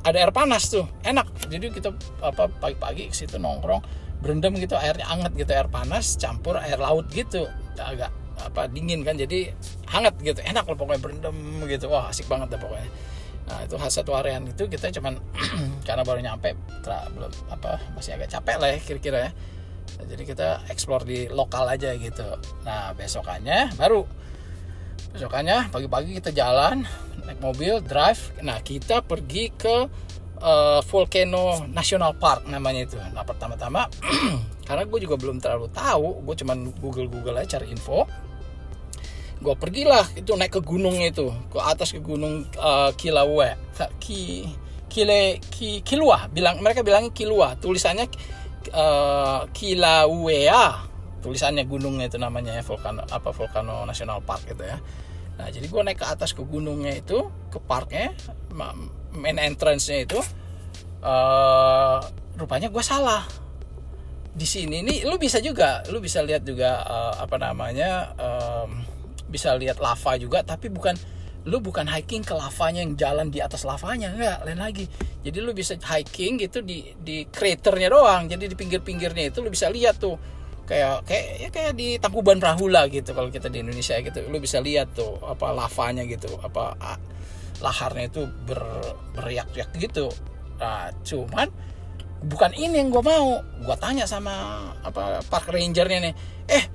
ada 0.05 0.17
air 0.21 0.31
panas 0.35 0.69
tuh 0.69 0.85
enak. 1.01 1.27
Jadi 1.47 1.71
kita 1.71 1.89
apa 2.21 2.51
pagi-pagi 2.51 3.09
ke 3.09 3.15
situ 3.15 3.39
nongkrong 3.39 4.04
berendam 4.23 4.55
gitu 4.57 4.75
airnya 4.79 5.05
hangat 5.07 5.35
gitu 5.35 5.51
air 5.51 5.67
panas 5.67 6.15
campur 6.15 6.59
air 6.59 6.79
laut 6.79 7.07
gitu. 7.11 7.47
Agak 7.75 8.11
apa 8.35 8.67
dingin 8.67 9.01
kan 9.07 9.15
jadi 9.15 9.55
hangat 9.87 10.19
gitu 10.19 10.43
enak 10.43 10.67
loh 10.67 10.77
pokoknya 10.77 11.01
berendam 11.01 11.35
gitu. 11.67 11.87
Wah 11.91 12.11
asik 12.11 12.27
banget 12.27 12.55
deh 12.55 12.59
pokoknya. 12.59 12.89
Nah 13.45 13.61
itu 13.61 13.75
khas 13.77 13.93
satu 13.93 14.17
harian 14.17 14.41
itu 14.49 14.65
kita 14.65 14.89
cuman 14.89 15.21
karena 15.87 16.01
baru 16.01 16.19
nyampe 16.21 16.57
belum 16.85 17.31
apa 17.53 17.77
masih 17.93 18.17
agak 18.17 18.33
capek 18.33 18.57
lah 18.57 18.69
ya 18.73 18.77
kira-kira 18.81 19.19
ya. 19.29 19.31
Nah, 19.95 20.05
jadi 20.09 20.23
kita 20.27 20.49
explore 20.73 21.05
di 21.05 21.29
lokal 21.29 21.69
aja 21.69 21.93
gitu. 21.93 22.25
Nah 22.65 22.91
besokannya 22.97 23.77
baru. 23.77 24.03
Besokannya 25.15 25.71
pagi-pagi 25.71 26.19
kita 26.19 26.35
jalan 26.35 26.83
naik 27.23 27.39
mobil 27.39 27.79
drive. 27.79 28.33
Nah 28.41 28.59
kita 28.59 29.05
pergi 29.05 29.53
ke 29.53 29.87
uh, 30.41 30.81
Volcano 30.85 31.67
National 31.69 32.15
Park 32.17 32.47
namanya 32.49 32.87
itu. 32.87 32.97
Nah 33.13 33.23
pertama-tama 33.23 33.87
karena 34.67 34.83
gue 34.87 34.99
juga 35.03 35.15
belum 35.15 35.37
terlalu 35.37 35.69
tahu 35.69 36.25
gue 36.25 36.35
cuman 36.41 36.57
google 36.81 37.07
google 37.07 37.37
aja 37.37 37.61
cari 37.61 37.69
info 37.69 38.09
gue 39.35 39.53
pergilah 39.53 40.09
itu 40.17 40.33
naik 40.33 40.57
ke 40.57 40.61
gunung 40.63 40.97
itu 40.97 41.29
ke 41.53 41.59
atas 41.61 41.93
ke 41.93 42.01
gunung 42.01 42.47
uh, 42.57 42.89
Kilauea. 42.95 43.59
Ki 43.99 44.47
kile 44.89 45.43
ki 45.51 45.83
kilua 45.83 46.31
bilang 46.31 46.63
mereka 46.63 46.79
bilangnya 46.79 47.11
kilua 47.11 47.59
tulisannya 47.59 48.07
uh, 48.71 49.43
Kilauea 49.51 50.87
tulisannya 51.19 51.67
gunungnya 51.67 52.07
itu 52.07 52.15
namanya 52.15 52.55
ya 52.55 52.63
vulkan 52.63 53.01
apa 53.01 53.29
vulkano 53.35 53.83
national 53.83 54.23
park 54.23 54.49
gitu 54.49 54.63
ya. 54.63 54.79
Nah 55.35 55.51
jadi 55.51 55.67
gue 55.67 55.81
naik 55.83 55.99
ke 55.99 56.07
atas 56.07 56.31
ke 56.31 56.41
gunungnya 56.41 56.95
itu 56.95 57.27
ke 57.51 57.59
parknya 57.59 58.15
main 59.15 59.39
entrance-nya 59.39 60.05
itu 60.05 60.19
uh, 61.03 61.97
rupanya 62.35 62.67
gue 62.69 62.83
salah. 62.83 63.23
Di 64.35 64.43
sini 64.43 64.83
nih 64.83 65.07
lu 65.07 65.15
bisa 65.15 65.39
juga 65.39 65.79
lu 65.87 66.03
bisa 66.03 66.19
lihat 66.19 66.43
juga 66.43 66.83
uh, 66.83 67.23
apa 67.23 67.39
namanya 67.39 68.11
um, 68.19 68.83
bisa 69.31 69.55
lihat 69.55 69.79
lava 69.79 70.19
juga 70.19 70.43
tapi 70.43 70.67
bukan 70.67 70.95
lu 71.45 71.61
bukan 71.61 71.85
hiking 71.85 72.25
ke 72.25 72.33
lavanya 72.33 72.81
yang 72.81 72.97
jalan 72.97 73.29
di 73.29 73.37
atas 73.39 73.63
lavanya 73.63 74.11
enggak 74.11 74.37
lain 74.43 74.59
lagi. 74.59 74.85
Jadi 75.23 75.37
lu 75.39 75.55
bisa 75.55 75.77
hiking 75.77 76.41
gitu 76.41 76.59
di 76.65 76.91
di 76.97 77.23
kraternya 77.29 77.87
doang 77.93 78.27
jadi 78.27 78.49
di 78.49 78.55
pinggir-pinggirnya 78.57 79.31
itu 79.31 79.39
lu 79.39 79.47
bisa 79.53 79.71
lihat 79.71 80.01
tuh. 80.01 80.17
Kayak 80.65 81.05
kayak 81.05 81.25
ya 81.37 81.49
kayak 81.53 81.73
di 81.77 82.01
Tangkuban 82.01 82.41
Perahu 82.41 82.73
gitu 82.89 83.13
kalau 83.13 83.29
kita 83.29 83.53
di 83.53 83.61
Indonesia 83.61 84.01
gitu 84.01 84.25
lu 84.25 84.41
bisa 84.41 84.57
lihat 84.57 84.97
tuh 84.97 85.21
apa 85.21 85.53
lavanya 85.53 86.01
gitu 86.09 86.25
apa 86.41 86.73
laharnya 87.63 88.11
itu 88.11 88.27
ber, 88.47 88.59
beriak-riak 89.15 89.71
gitu. 89.79 90.11
Nah 90.59 90.91
cuman 91.03 91.47
bukan 92.25 92.51
ini 92.57 92.81
yang 92.81 92.89
gue 92.91 93.03
mau. 93.03 93.39
Gue 93.63 93.75
tanya 93.79 94.07
sama 94.07 94.67
apa 94.83 95.23
park 95.27 95.51
rangernya 95.53 96.11
nih 96.11 96.15
eh 96.49 96.65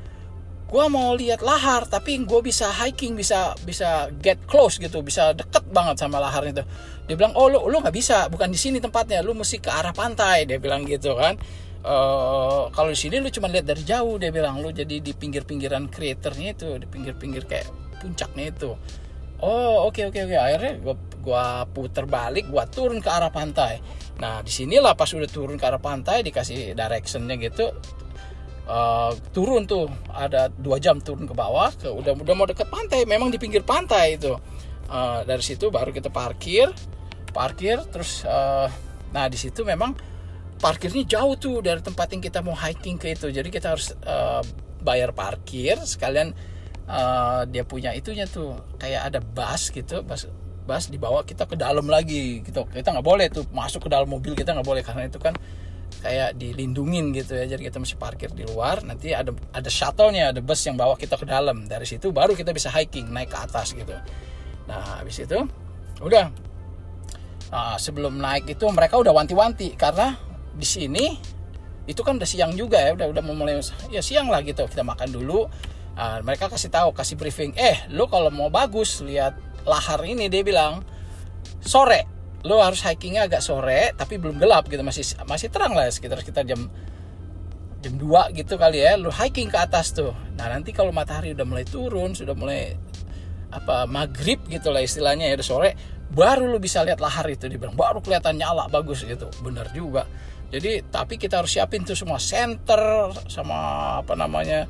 gue 0.71 0.85
mau 0.87 1.19
lihat 1.19 1.43
lahar 1.43 1.83
tapi 1.91 2.23
gue 2.23 2.41
bisa 2.47 2.71
hiking 2.71 3.19
bisa 3.19 3.59
bisa 3.67 4.07
get 4.23 4.39
close 4.47 4.79
gitu 4.79 5.03
bisa 5.03 5.35
deket 5.35 5.67
banget 5.75 5.99
sama 5.99 6.23
lahar 6.23 6.47
itu. 6.47 6.63
Dia 7.11 7.19
bilang 7.19 7.35
oh 7.35 7.51
lu 7.51 7.67
lu 7.67 7.83
nggak 7.83 7.95
bisa 7.95 8.31
bukan 8.31 8.55
di 8.55 8.59
sini 8.59 8.79
tempatnya 8.79 9.19
lu 9.27 9.35
mesti 9.35 9.59
ke 9.59 9.71
arah 9.71 9.91
pantai. 9.91 10.47
Dia 10.47 10.63
bilang 10.63 10.87
gitu 10.87 11.19
kan. 11.19 11.35
Uh, 11.81 12.69
kalau 12.77 12.93
di 12.93 12.99
sini 13.01 13.25
lu 13.25 13.33
cuma 13.33 13.49
lihat 13.49 13.67
dari 13.67 13.83
jauh 13.83 14.15
dia 14.21 14.31
bilang. 14.31 14.63
Lu 14.63 14.71
jadi 14.71 15.03
di 15.03 15.11
pinggir-pinggiran 15.11 15.91
kreatornya 15.91 16.55
itu 16.55 16.79
di 16.79 16.87
pinggir-pinggir 16.87 17.51
kayak 17.51 17.67
puncaknya 17.99 18.55
itu 18.55 18.71
oh 19.41 19.89
oke 19.89 20.01
okay, 20.01 20.05
oke 20.09 20.17
okay, 20.17 20.23
oke. 20.25 20.35
Okay. 20.35 20.41
akhirnya 20.41 20.73
gue 20.81 20.97
gua 21.21 21.69
puter 21.69 22.05
balik 22.09 22.49
gua 22.49 22.65
turun 22.65 22.99
ke 23.01 23.09
arah 23.13 23.33
pantai. 23.33 23.81
Nah 24.21 24.41
di 24.41 24.53
sinilah 24.53 24.97
pas 24.97 25.09
udah 25.09 25.29
turun 25.29 25.61
ke 25.61 25.65
arah 25.65 25.81
pantai 25.81 26.25
dikasih 26.25 26.73
directionnya 26.73 27.37
gitu 27.41 27.73
uh, 28.69 29.13
turun 29.33 29.69
tuh. 29.69 29.89
Ada 30.13 30.49
dua 30.53 30.81
jam 30.81 31.01
turun 31.01 31.29
ke 31.29 31.35
bawah 31.37 31.73
ke 31.77 31.89
udah 31.89 32.17
udah 32.17 32.35
mau 32.37 32.49
deket 32.49 32.69
pantai 32.69 33.05
memang 33.05 33.29
di 33.29 33.37
pinggir 33.41 33.65
pantai 33.65 34.17
itu. 34.17 34.37
Uh, 34.91 35.23
dari 35.23 35.45
situ 35.45 35.71
baru 35.71 35.95
kita 35.95 36.11
parkir 36.11 36.67
parkir 37.31 37.79
terus 37.95 38.27
uh, 38.27 38.67
nah 39.15 39.31
di 39.31 39.39
situ 39.39 39.63
memang 39.63 39.95
parkirnya 40.59 41.07
jauh 41.07 41.39
tuh 41.39 41.63
dari 41.63 41.79
tempat 41.79 42.11
yang 42.11 42.23
kita 42.23 42.45
mau 42.45 42.57
hiking 42.57 43.01
ke 43.01 43.17
itu. 43.17 43.33
Jadi 43.33 43.49
kita 43.49 43.77
harus 43.77 43.97
uh, 44.05 44.43
bayar 44.81 45.13
parkir 45.13 45.79
sekalian 45.81 46.33
uh, 46.91 47.43
dia 47.47 47.63
punya 47.63 47.95
itunya 47.95 48.27
tuh 48.27 48.59
kayak 48.83 49.15
ada 49.15 49.21
bus 49.23 49.71
gitu 49.71 50.03
bus 50.03 50.27
bus 50.67 50.87
dibawa 50.91 51.23
kita 51.23 51.47
ke 51.47 51.55
dalam 51.59 51.87
lagi 51.87 52.43
gitu. 52.43 52.67
Kita 52.67 52.95
nggak 52.95 53.07
boleh 53.07 53.27
tuh 53.31 53.47
masuk 53.51 53.87
ke 53.87 53.91
dalam 53.91 54.07
mobil 54.11 54.35
kita 54.35 54.55
nggak 54.55 54.67
boleh. 54.67 54.83
Karena 54.83 55.07
itu 55.07 55.19
kan 55.19 55.35
kayak 56.03 56.39
dilindungin 56.39 57.11
gitu 57.11 57.35
ya. 57.35 57.47
Jadi 57.51 57.67
kita 57.67 57.83
mesti 57.83 57.99
parkir 57.99 58.31
di 58.31 58.47
luar 58.47 58.83
nanti 58.87 59.11
ada 59.11 59.35
ada 59.51 59.71
shuttle-nya 59.71 60.31
ada 60.31 60.41
bus 60.43 60.61
yang 60.67 60.79
bawa 60.79 60.95
kita 60.95 61.19
ke 61.19 61.27
dalam. 61.27 61.67
Dari 61.67 61.87
situ 61.87 62.15
baru 62.15 62.39
kita 62.39 62.55
bisa 62.55 62.71
hiking 62.71 63.11
naik 63.11 63.35
ke 63.35 63.39
atas 63.39 63.75
gitu. 63.75 63.95
Nah 64.71 65.03
habis 65.03 65.19
itu 65.19 65.39
udah. 66.03 66.31
Nah, 67.51 67.75
sebelum 67.83 68.15
naik 68.23 68.47
itu 68.47 68.63
mereka 68.71 68.95
udah 68.95 69.11
wanti-wanti. 69.11 69.75
Karena 69.75 70.15
di 70.55 70.63
sini 70.63 71.19
itu 71.91 71.99
kan 72.07 72.15
udah 72.15 72.29
siang 72.29 72.55
juga 72.55 72.79
ya 72.79 72.95
udah 72.95 73.11
udah 73.11 73.23
mau 73.27 73.35
mulai 73.35 73.59
ya 73.91 73.99
siang 73.99 74.31
lah 74.31 74.39
gitu. 74.47 74.71
Kita 74.71 74.87
makan 74.87 75.11
dulu 75.11 75.51
nah, 76.01 76.25
mereka 76.25 76.49
kasih 76.49 76.73
tahu 76.73 76.97
kasih 76.97 77.21
briefing 77.21 77.53
eh 77.61 77.85
lo 77.93 78.09
kalau 78.09 78.33
mau 78.33 78.49
bagus 78.49 79.05
lihat 79.05 79.37
lahar 79.69 80.01
ini 80.09 80.33
dia 80.33 80.41
bilang 80.41 80.81
sore 81.61 82.09
lo 82.41 82.65
harus 82.65 82.81
hikingnya 82.81 83.29
agak 83.29 83.45
sore 83.45 83.93
tapi 83.93 84.17
belum 84.17 84.41
gelap 84.41 84.65
gitu. 84.69 84.81
Masih 84.81 85.05
masih 85.29 85.53
terang 85.53 85.77
lah 85.77 85.89
sekitar 85.93 86.25
sekitar 86.25 86.49
jam 86.49 86.73
jam 87.81 87.95
2 87.97 88.37
gitu 88.37 88.61
kali 88.61 88.85
ya 88.85 88.97
lo 88.97 89.13
hiking 89.13 89.53
ke 89.53 89.59
atas 89.61 89.93
tuh. 89.93 90.13
Nah 90.37 90.49
nanti 90.49 90.73
kalau 90.73 90.93
matahari 90.93 91.37
udah 91.37 91.45
mulai 91.45 91.69
turun 91.69 92.17
sudah 92.17 92.33
mulai 92.33 92.77
apa 93.51 93.85
maghrib 93.85 94.41
gitu 94.47 94.71
lah 94.71 94.81
istilahnya 94.81 95.27
ya 95.27 95.35
udah 95.37 95.49
sore 95.49 95.71
baru 96.11 96.49
lo 96.49 96.57
bisa 96.57 96.81
lihat 96.81 97.01
lahar 97.01 97.29
itu. 97.29 97.45
Dibilang 97.45 97.77
baru 97.77 98.01
kelihatan 98.01 98.41
nyala 98.41 98.73
bagus 98.73 99.05
gitu. 99.05 99.29
Benar 99.45 99.73
juga. 99.77 100.09
Jadi 100.51 100.83
tapi 100.89 101.21
kita 101.21 101.45
harus 101.45 101.53
siapin 101.53 101.85
tuh 101.85 101.95
semua 101.95 102.19
center 102.19 103.13
sama 103.29 104.01
apa 104.03 104.17
namanya 104.19 104.67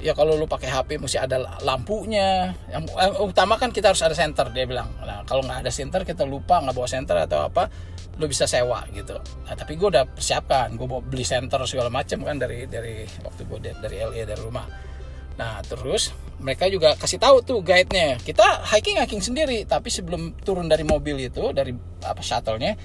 ya 0.00 0.16
kalau 0.16 0.34
lu 0.34 0.48
pakai 0.48 0.72
HP 0.72 0.96
mesti 0.96 1.20
ada 1.20 1.60
lampunya. 1.62 2.56
Yang 2.72 2.84
eh, 2.96 3.12
utama 3.20 3.60
kan 3.60 3.70
kita 3.70 3.92
harus 3.92 4.02
ada 4.02 4.16
center 4.16 4.48
dia 4.50 4.64
bilang. 4.64 4.88
Nah 5.04 5.22
kalau 5.28 5.44
nggak 5.44 5.64
ada 5.64 5.72
center 5.72 6.02
kita 6.02 6.24
lupa 6.24 6.58
nggak 6.64 6.74
bawa 6.74 6.88
center 6.88 7.16
atau 7.20 7.46
apa 7.46 7.68
lu 8.20 8.28
bisa 8.28 8.44
sewa 8.44 8.84
gitu. 8.92 9.16
Nah, 9.16 9.56
tapi 9.56 9.80
gue 9.80 9.88
udah 9.88 10.04
persiapkan. 10.04 10.76
Gue 10.76 10.84
bawa 10.84 11.00
beli 11.00 11.24
center 11.24 11.60
segala 11.64 11.88
macam 11.88 12.20
kan 12.20 12.36
dari 12.36 12.68
dari 12.68 13.04
waktu 13.24 13.48
gue 13.48 13.58
dari 13.80 13.96
LA 14.00 14.28
dari 14.28 14.40
rumah. 14.40 14.66
Nah 15.40 15.64
terus 15.64 16.12
mereka 16.40 16.68
juga 16.68 16.96
kasih 16.96 17.20
tahu 17.20 17.44
tuh 17.44 17.60
guide-nya. 17.60 18.20
Kita 18.20 18.64
hiking 18.76 19.00
hiking 19.00 19.24
sendiri 19.24 19.64
tapi 19.68 19.88
sebelum 19.88 20.36
turun 20.40 20.68
dari 20.68 20.84
mobil 20.84 21.16
itu 21.20 21.52
dari 21.52 21.72
apa 22.04 22.20
shuttle-nya 22.20 22.76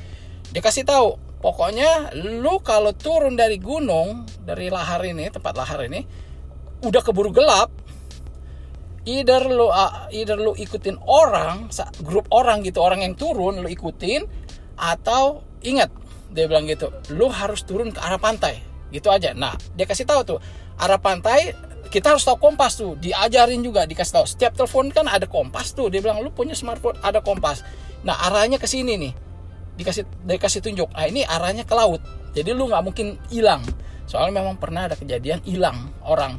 dia 0.52 0.62
kasih 0.62 0.86
tahu 0.86 1.18
pokoknya 1.42 2.14
lu 2.16 2.62
kalau 2.62 2.94
turun 2.94 3.38
dari 3.38 3.58
gunung 3.58 4.26
dari 4.46 4.70
lahar 4.70 5.02
ini 5.06 5.30
tempat 5.30 5.54
lahar 5.58 5.86
ini 5.86 6.06
udah 6.86 7.02
keburu 7.02 7.34
gelap 7.34 7.74
either 9.06 9.46
lo 9.46 9.70
uh, 9.70 10.10
either 10.10 10.36
lo 10.36 10.58
ikutin 10.58 10.98
orang 11.06 11.70
grup 12.02 12.26
orang 12.34 12.66
gitu 12.66 12.82
orang 12.82 13.06
yang 13.06 13.14
turun 13.14 13.62
lo 13.62 13.70
ikutin 13.70 14.26
atau 14.76 15.46
ingat 15.62 15.94
dia 16.34 16.50
bilang 16.50 16.68
gitu 16.68 16.92
lo 17.16 17.32
harus 17.32 17.64
turun 17.64 17.94
ke 17.94 18.02
arah 18.02 18.20
pantai 18.20 18.60
gitu 18.92 19.08
aja. 19.14 19.32
Nah 19.32 19.56
dia 19.78 19.86
kasih 19.88 20.04
tahu 20.04 20.36
tuh 20.36 20.40
arah 20.82 21.00
pantai 21.00 21.56
kita 21.88 22.18
harus 22.18 22.26
tahu 22.26 22.42
kompas 22.42 22.76
tuh 22.76 22.98
diajarin 23.00 23.62
juga 23.62 23.88
dikasih 23.88 24.14
tahu. 24.20 24.26
Setiap 24.28 24.58
telepon 24.58 24.92
kan 24.92 25.08
ada 25.08 25.30
kompas 25.30 25.72
tuh 25.72 25.88
dia 25.88 26.02
bilang 26.04 26.20
lu 26.20 26.34
punya 26.34 26.58
smartphone 26.58 26.98
ada 27.00 27.22
kompas. 27.22 27.62
Nah 28.04 28.18
arahnya 28.28 28.60
ke 28.60 28.68
sini 28.68 29.00
nih 29.00 29.14
dikasih 29.76 30.04
dikasih 30.24 30.64
tunjuk 30.64 30.88
nah 30.96 31.04
ini 31.04 31.28
arahnya 31.28 31.68
ke 31.68 31.76
laut 31.76 32.00
jadi 32.32 32.52
lu 32.52 32.68
nggak 32.68 32.84
mungkin 32.84 33.08
hilang. 33.30 33.64
Soalnya 34.06 34.44
memang 34.44 34.58
pernah 34.62 34.86
ada 34.92 34.98
kejadian 34.98 35.42
hilang 35.46 35.94
orang 36.06 36.38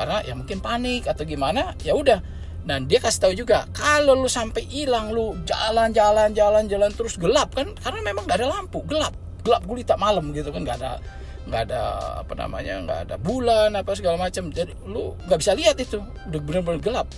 karena 0.00 0.24
ya 0.24 0.32
mungkin 0.32 0.64
panik 0.64 1.04
atau 1.04 1.28
gimana 1.28 1.76
ya 1.84 1.92
udah. 1.92 2.24
Dan 2.64 2.88
dia 2.88 3.04
kasih 3.04 3.20
tahu 3.20 3.32
juga 3.36 3.68
kalau 3.76 4.16
lu 4.16 4.28
sampai 4.32 4.64
hilang 4.64 5.12
lu 5.12 5.36
jalan-jalan 5.44 6.32
jalan-jalan 6.32 6.88
terus 6.96 7.20
gelap 7.20 7.52
kan? 7.52 7.76
Karena 7.76 8.00
memang 8.00 8.24
gak 8.24 8.40
ada 8.40 8.48
lampu 8.48 8.80
gelap. 8.88 9.12
Gelap 9.44 9.68
gulita 9.68 10.00
malam 10.00 10.32
gitu 10.32 10.48
kan 10.48 10.64
gak 10.64 10.80
ada 10.80 10.96
nggak 11.40 11.72
ada 11.72 11.82
apa 12.20 12.36
namanya 12.36 12.84
nggak 12.84 13.00
ada 13.08 13.16
bulan 13.16 13.72
apa 13.76 13.92
segala 13.92 14.16
macam. 14.16 14.48
Jadi 14.48 14.72
lu 14.88 15.16
nggak 15.28 15.38
bisa 15.40 15.52
lihat 15.56 15.76
itu 15.80 16.00
udah 16.00 16.40
benar-benar 16.40 16.80
gelap. 16.80 17.08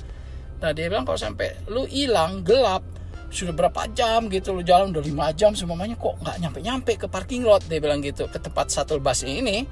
Nah 0.63 0.71
dia 0.71 0.87
bilang 0.87 1.07
kalau 1.07 1.19
sampai 1.19 1.59
lu 1.71 1.87
hilang 1.91 2.47
gelap 2.47 2.83
sudah 3.35 3.51
berapa 3.51 3.89
jam 3.97 4.31
gitu 4.31 4.55
lu 4.55 4.63
jalan 4.63 4.95
udah 4.95 5.03
lima 5.03 5.33
jam 5.35 5.57
semuanya 5.59 5.99
kok 5.99 6.21
nggak 6.23 6.37
nyampe 6.39 6.59
nyampe 6.63 6.93
ke 6.97 7.07
parking 7.11 7.43
lot? 7.43 7.63
Dia 7.67 7.83
bilang 7.83 7.99
gitu 7.99 8.31
ke 8.31 8.39
tempat 8.39 8.71
satu 8.71 9.03
bus 9.03 9.27
ini 9.27 9.67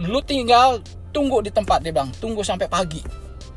lu 0.00 0.18
tinggal 0.24 0.82
tunggu 1.14 1.38
di 1.38 1.54
tempat 1.54 1.78
dia 1.86 1.94
bang 1.94 2.10
tunggu 2.18 2.42
sampai 2.42 2.66
pagi. 2.66 2.98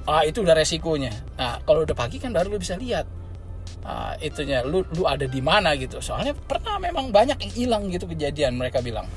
Ah 0.06 0.22
itu 0.24 0.46
udah 0.46 0.54
resikonya. 0.54 1.12
Nah 1.36 1.58
kalau 1.66 1.84
udah 1.84 1.98
pagi 1.98 2.22
kan 2.22 2.30
baru 2.30 2.54
lu 2.54 2.62
bisa 2.62 2.78
lihat 2.78 3.10
ah, 3.84 4.14
itunya 4.22 4.62
lu 4.62 4.86
lu 4.94 5.04
ada 5.10 5.26
di 5.26 5.42
mana 5.42 5.74
gitu. 5.74 5.98
Soalnya 5.98 6.38
pernah 6.38 6.78
memang 6.78 7.10
banyak 7.10 7.38
yang 7.42 7.52
hilang 7.52 7.84
gitu 7.90 8.06
kejadian 8.06 8.56
mereka 8.56 8.80
bilang. 8.80 9.10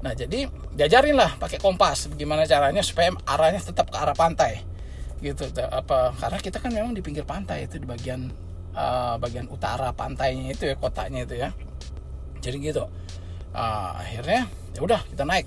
Nah 0.00 0.16
jadi 0.16 0.48
diajarin 0.72 1.16
lah 1.16 1.36
pakai 1.36 1.60
kompas 1.60 2.08
gimana 2.16 2.48
caranya 2.48 2.80
supaya 2.80 3.12
arahnya 3.28 3.60
tetap 3.60 3.92
ke 3.92 3.96
arah 4.00 4.16
pantai 4.16 4.64
gitu. 5.20 5.44
Apa 5.68 6.16
karena 6.16 6.38
kita 6.40 6.56
kan 6.58 6.72
memang 6.72 6.96
di 6.96 7.04
pinggir 7.04 7.28
pantai 7.28 7.68
itu 7.68 7.76
di 7.76 7.86
bagian 7.86 8.32
uh, 8.72 9.20
bagian 9.20 9.46
utara 9.52 9.92
pantainya 9.92 10.56
itu 10.56 10.72
ya 10.72 10.74
kotanya 10.80 11.28
itu 11.28 11.36
ya. 11.36 11.52
Jadi 12.40 12.56
gitu. 12.64 12.88
Uh, 13.54 13.94
akhirnya 13.94 14.50
ya 14.74 14.80
udah 14.82 14.98
kita 15.14 15.22
naik 15.22 15.46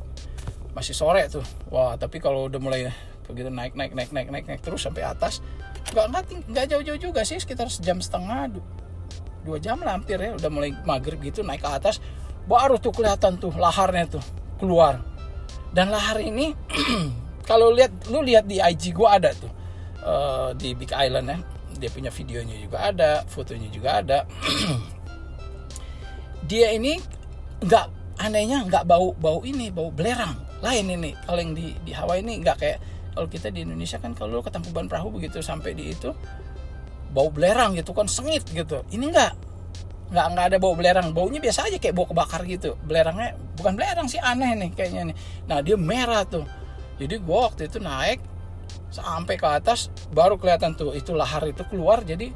masih 0.75 0.95
sore 0.95 1.27
tuh. 1.31 1.45
Wah 1.69 1.95
tapi 1.95 2.17
kalau 2.17 2.47
udah 2.49 2.59
mulai 2.59 2.91
begitu 3.27 3.51
naik 3.51 3.75
naik 3.75 3.91
naik 3.91 4.11
naik 4.15 4.29
naik 4.31 4.45
naik 4.47 4.61
terus 4.63 4.87
sampai 4.87 5.03
atas 5.03 5.43
nggak 5.91 6.05
nggak 6.11 6.23
nggak 6.47 6.65
jauh-jauh 6.71 6.99
juga 7.11 7.21
sih 7.27 7.35
sekitar 7.39 7.67
sejam 7.67 7.99
setengah 7.99 8.55
dua 9.43 9.59
jam 9.59 9.79
lah 9.83 9.99
hampir 9.99 10.15
ya 10.19 10.35
udah 10.35 10.47
mulai 10.51 10.71
maghrib 10.87 11.19
gitu 11.19 11.43
naik 11.43 11.63
ke 11.63 11.67
atas 11.67 11.99
baru 12.47 12.79
tuh 12.79 12.95
kelihatan 12.95 13.35
tuh 13.35 13.51
laharnya 13.55 14.07
tuh 14.07 14.23
keluar. 14.57 15.03
Dan 15.67 15.91
lahar 15.91 16.23
ini 16.23 16.55
kalau 17.49 17.69
lihat 17.75 17.91
lu 18.07 18.23
lihat 18.23 18.47
di 18.47 18.63
IG 18.63 18.95
gua 18.95 19.19
ada 19.19 19.35
tuh 19.35 19.51
uh, 20.01 20.55
di 20.55 20.71
Big 20.73 20.89
Island 20.95 21.27
ya 21.27 21.37
dia 21.77 21.89
punya 21.93 22.09
videonya 22.09 22.57
juga 22.57 22.89
ada 22.89 23.21
fotonya 23.27 23.69
juga 23.69 24.01
ada. 24.01 24.19
Dia 26.47 26.71
ini 26.71 26.95
nggak 27.59 27.85
anehnya 28.23 28.63
nggak 28.63 28.87
bau 28.87 29.11
bau 29.19 29.43
ini 29.43 29.67
bau 29.67 29.91
belerang 29.91 30.46
lain 30.61 30.85
ini. 30.89 31.11
Kalau 31.25 31.39
yang 31.39 31.53
di 31.53 31.73
di 31.85 31.91
Hawaii 31.93 32.25
ini 32.25 32.41
nggak 32.41 32.57
kayak 32.57 32.77
kalau 33.13 33.27
kita 33.29 33.49
di 33.49 33.65
Indonesia 33.65 33.97
kan 33.97 34.13
kalau 34.13 34.41
ke 34.45 34.49
Tangkuban 34.53 34.85
Perahu 34.85 35.09
begitu 35.09 35.41
sampai 35.41 35.73
di 35.73 35.89
itu 35.93 36.13
bau 37.13 37.33
belerang 37.33 37.73
gitu 37.73 37.93
kan 37.93 38.05
sengit 38.05 38.45
gitu. 38.51 38.83
Ini 38.93 39.05
nggak 39.09 39.31
nggak 40.13 40.25
nggak 40.33 40.45
ada 40.53 40.57
bau 40.61 40.73
belerang. 40.77 41.13
Baunya 41.13 41.41
biasa 41.41 41.69
aja 41.69 41.77
kayak 41.81 41.95
bau 41.97 42.05
kebakar 42.05 42.45
gitu. 42.45 42.77
Belerangnya 42.85 43.37
bukan 43.57 43.73
belerang 43.77 44.07
sih 44.09 44.21
aneh 44.21 44.53
nih 44.53 44.69
kayaknya 44.73 45.13
nih. 45.13 45.15
Nah 45.49 45.57
dia 45.65 45.77
merah 45.77 46.23
tuh. 46.25 46.45
Jadi 46.97 47.21
gua 47.21 47.49
waktu 47.49 47.69
itu 47.69 47.77
naik 47.77 48.21
sampai 48.89 49.35
ke 49.37 49.47
atas 49.47 49.93
baru 50.09 50.37
kelihatan 50.37 50.73
tuh 50.73 50.93
itu 50.93 51.13
lahar 51.13 51.45
itu 51.45 51.61
keluar. 51.69 52.01
Jadi 52.05 52.33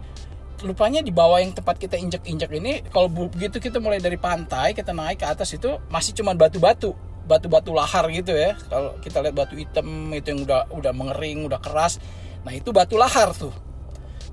lupanya 0.61 1.01
di 1.01 1.09
bawah 1.09 1.41
yang 1.41 1.57
tempat 1.57 1.81
kita 1.81 1.97
injek-injek 1.97 2.53
ini 2.53 2.85
kalau 2.93 3.09
begitu 3.09 3.57
kita 3.57 3.81
mulai 3.81 3.97
dari 3.97 4.13
pantai 4.17 4.77
kita 4.77 4.93
naik 4.93 5.21
ke 5.21 5.25
atas 5.25 5.57
itu 5.57 5.81
masih 5.89 6.13
cuma 6.13 6.37
batu-batu 6.37 6.93
batu-batu 7.31 7.71
lahar 7.71 8.11
gitu 8.11 8.35
ya. 8.35 8.59
Kalau 8.67 8.99
kita 8.99 9.23
lihat 9.23 9.35
batu 9.39 9.55
hitam 9.55 10.11
itu 10.11 10.35
yang 10.35 10.43
udah 10.43 10.67
udah 10.75 10.91
mengering 10.91 11.47
udah 11.47 11.63
keras. 11.63 12.03
Nah 12.43 12.51
itu 12.51 12.75
batu 12.75 12.99
lahar 12.99 13.31
tuh. 13.31 13.55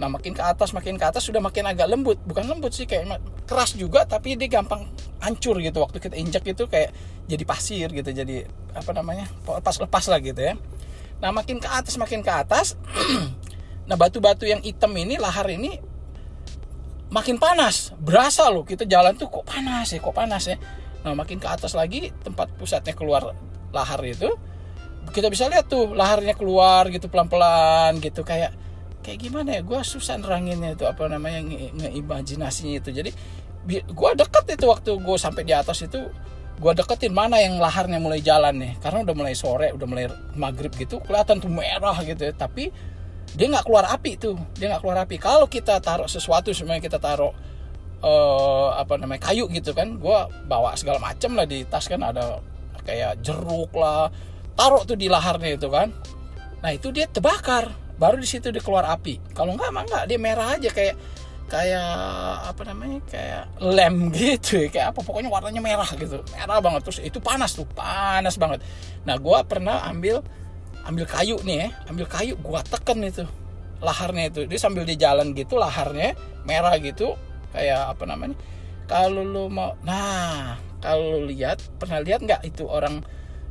Nah 0.02 0.11
makin 0.11 0.34
ke 0.34 0.42
atas 0.42 0.74
makin 0.74 0.98
ke 0.98 1.06
atas 1.06 1.22
sudah 1.22 1.38
makin 1.38 1.70
agak 1.70 1.87
lembut. 1.87 2.18
Bukan 2.26 2.50
lembut 2.50 2.74
sih 2.74 2.90
kayak 2.90 3.22
keras 3.46 3.78
juga 3.78 4.02
tapi 4.02 4.34
dia 4.34 4.50
gampang 4.50 4.90
hancur 5.22 5.62
gitu. 5.62 5.78
Waktu 5.78 6.02
kita 6.02 6.14
injak 6.18 6.42
itu 6.42 6.66
kayak 6.66 6.90
jadi 7.30 7.44
pasir 7.46 7.87
gitu 7.94 8.11
jadi 8.11 8.50
apa 8.74 8.90
namanya 8.90 9.30
lepas 9.46 9.78
lepas 9.78 10.04
lah 10.11 10.18
gitu 10.18 10.42
ya. 10.42 10.58
Nah 11.22 11.30
makin 11.30 11.62
ke 11.62 11.68
atas 11.70 11.94
makin 11.94 12.26
ke 12.26 12.32
atas 12.34 12.74
nah 13.88 13.94
batu-batu 13.94 14.44
yang 14.44 14.61
hitam 14.61 14.90
ini 14.98 15.22
lahar 15.22 15.46
ini 15.46 15.78
makin 17.14 17.38
panas. 17.38 17.94
Berasa 17.94 18.50
loh 18.50 18.66
kita 18.66 18.82
jalan 18.82 19.14
tuh 19.14 19.30
kok 19.30 19.46
panas 19.46 19.94
ya 19.94 20.02
kok 20.02 20.14
panas 20.14 20.50
ya 20.50 20.58
Nah 21.08 21.16
makin 21.16 21.40
ke 21.40 21.48
atas 21.48 21.72
lagi 21.72 22.12
tempat 22.20 22.52
pusatnya 22.60 22.92
keluar 22.92 23.32
lahar 23.72 24.04
itu 24.04 24.28
kita 25.08 25.32
bisa 25.32 25.48
lihat 25.48 25.72
tuh 25.72 25.96
laharnya 25.96 26.36
keluar 26.36 26.92
gitu 26.92 27.08
pelan-pelan 27.08 27.96
gitu 28.04 28.20
kayak 28.28 28.52
kayak 29.00 29.24
gimana 29.24 29.56
ya 29.56 29.62
gue 29.64 29.80
susah 29.80 30.20
neranginnya 30.20 30.76
itu 30.76 30.84
apa 30.84 31.08
namanya 31.08 31.40
ngeimajinasinya 31.80 32.76
itu. 32.76 32.92
Jadi 32.92 33.10
gue 33.88 34.10
deket 34.20 34.44
itu 34.52 34.64
waktu 34.68 34.90
gue 35.00 35.16
sampai 35.16 35.48
di 35.48 35.56
atas 35.56 35.80
itu 35.80 35.96
gue 36.58 36.72
deketin 36.74 37.14
mana 37.14 37.40
yang 37.40 37.56
laharnya 37.56 37.96
mulai 37.96 38.20
jalan 38.20 38.60
nih. 38.60 38.76
Karena 38.84 39.08
udah 39.08 39.14
mulai 39.16 39.32
sore 39.32 39.72
udah 39.72 39.86
mulai 39.88 40.12
maghrib 40.36 40.76
gitu 40.76 41.00
kelihatan 41.00 41.40
tuh 41.40 41.48
merah 41.48 41.96
gitu 42.04 42.28
ya. 42.28 42.36
Tapi 42.36 42.68
dia 43.32 43.46
nggak 43.48 43.64
keluar 43.64 43.88
api 43.88 44.20
tuh 44.20 44.36
dia 44.60 44.76
nggak 44.76 44.84
keluar 44.84 45.08
api. 45.08 45.16
Kalau 45.16 45.48
kita 45.48 45.80
taruh 45.80 46.08
sesuatu 46.10 46.52
semuanya 46.52 46.84
kita 46.84 47.00
taruh 47.00 47.32
uh, 48.02 48.78
apa 48.78 48.98
namanya 48.98 49.30
kayu 49.30 49.50
gitu 49.50 49.74
kan 49.74 49.98
gue 49.98 50.18
bawa 50.46 50.74
segala 50.78 51.02
macam 51.02 51.34
lah 51.34 51.46
di 51.46 51.66
tas 51.66 51.87
kan 51.90 52.02
ada 52.02 52.38
kayak 52.87 53.20
jeruk 53.20 53.72
lah 53.74 54.08
taruh 54.58 54.82
tuh 54.82 54.98
di 54.98 55.06
laharnya 55.06 55.54
itu 55.54 55.70
kan. 55.70 55.94
Nah 56.58 56.70
itu 56.74 56.90
dia 56.90 57.06
terbakar 57.06 57.70
baru 57.94 58.18
di 58.18 58.26
situ 58.26 58.50
dia 58.50 58.58
keluar 58.58 58.90
api. 58.90 59.22
Kalau 59.30 59.54
enggak 59.54 59.70
mah 59.70 59.82
enggak 59.87 60.04
dia 60.11 60.18
merah 60.18 60.58
aja 60.58 60.70
kayak 60.74 60.98
kayak 61.48 61.90
apa 62.44 62.62
namanya 62.66 62.98
kayak 63.08 63.44
lem 63.62 64.11
gitu 64.18 64.66
ya. 64.66 64.68
kayak 64.68 64.87
apa 64.92 65.00
pokoknya 65.06 65.30
warnanya 65.30 65.62
merah 65.62 65.87
gitu. 65.94 66.18
Merah 66.34 66.58
banget 66.58 66.82
terus 66.82 66.98
itu 66.98 67.22
panas 67.22 67.54
tuh 67.54 67.66
panas 67.70 68.34
banget. 68.34 68.66
Nah 69.06 69.14
gue 69.14 69.38
pernah 69.46 69.87
ambil 69.87 70.26
ambil 70.82 71.04
kayu 71.06 71.38
nih 71.46 71.56
ya 71.62 71.68
ambil 71.92 72.06
kayu 72.11 72.34
gue 72.34 72.61
teken 72.66 72.98
itu 73.06 73.24
laharnya 73.78 74.26
itu. 74.26 74.40
Dia 74.50 74.58
sambil 74.58 74.82
di 74.82 74.98
jalan 74.98 75.30
gitu 75.38 75.54
laharnya 75.54 76.18
merah 76.42 76.74
gitu 76.82 77.14
kayak 77.54 77.96
apa 77.96 78.04
namanya 78.04 78.37
kalau 78.88 79.20
lo 79.20 79.52
mau 79.52 79.76
nah 79.84 80.56
kalau 80.78 81.22
lihat 81.26 81.61
pernah 81.76 81.98
lihat 82.00 82.22
nggak 82.22 82.42
itu 82.46 82.64
orang 82.64 83.02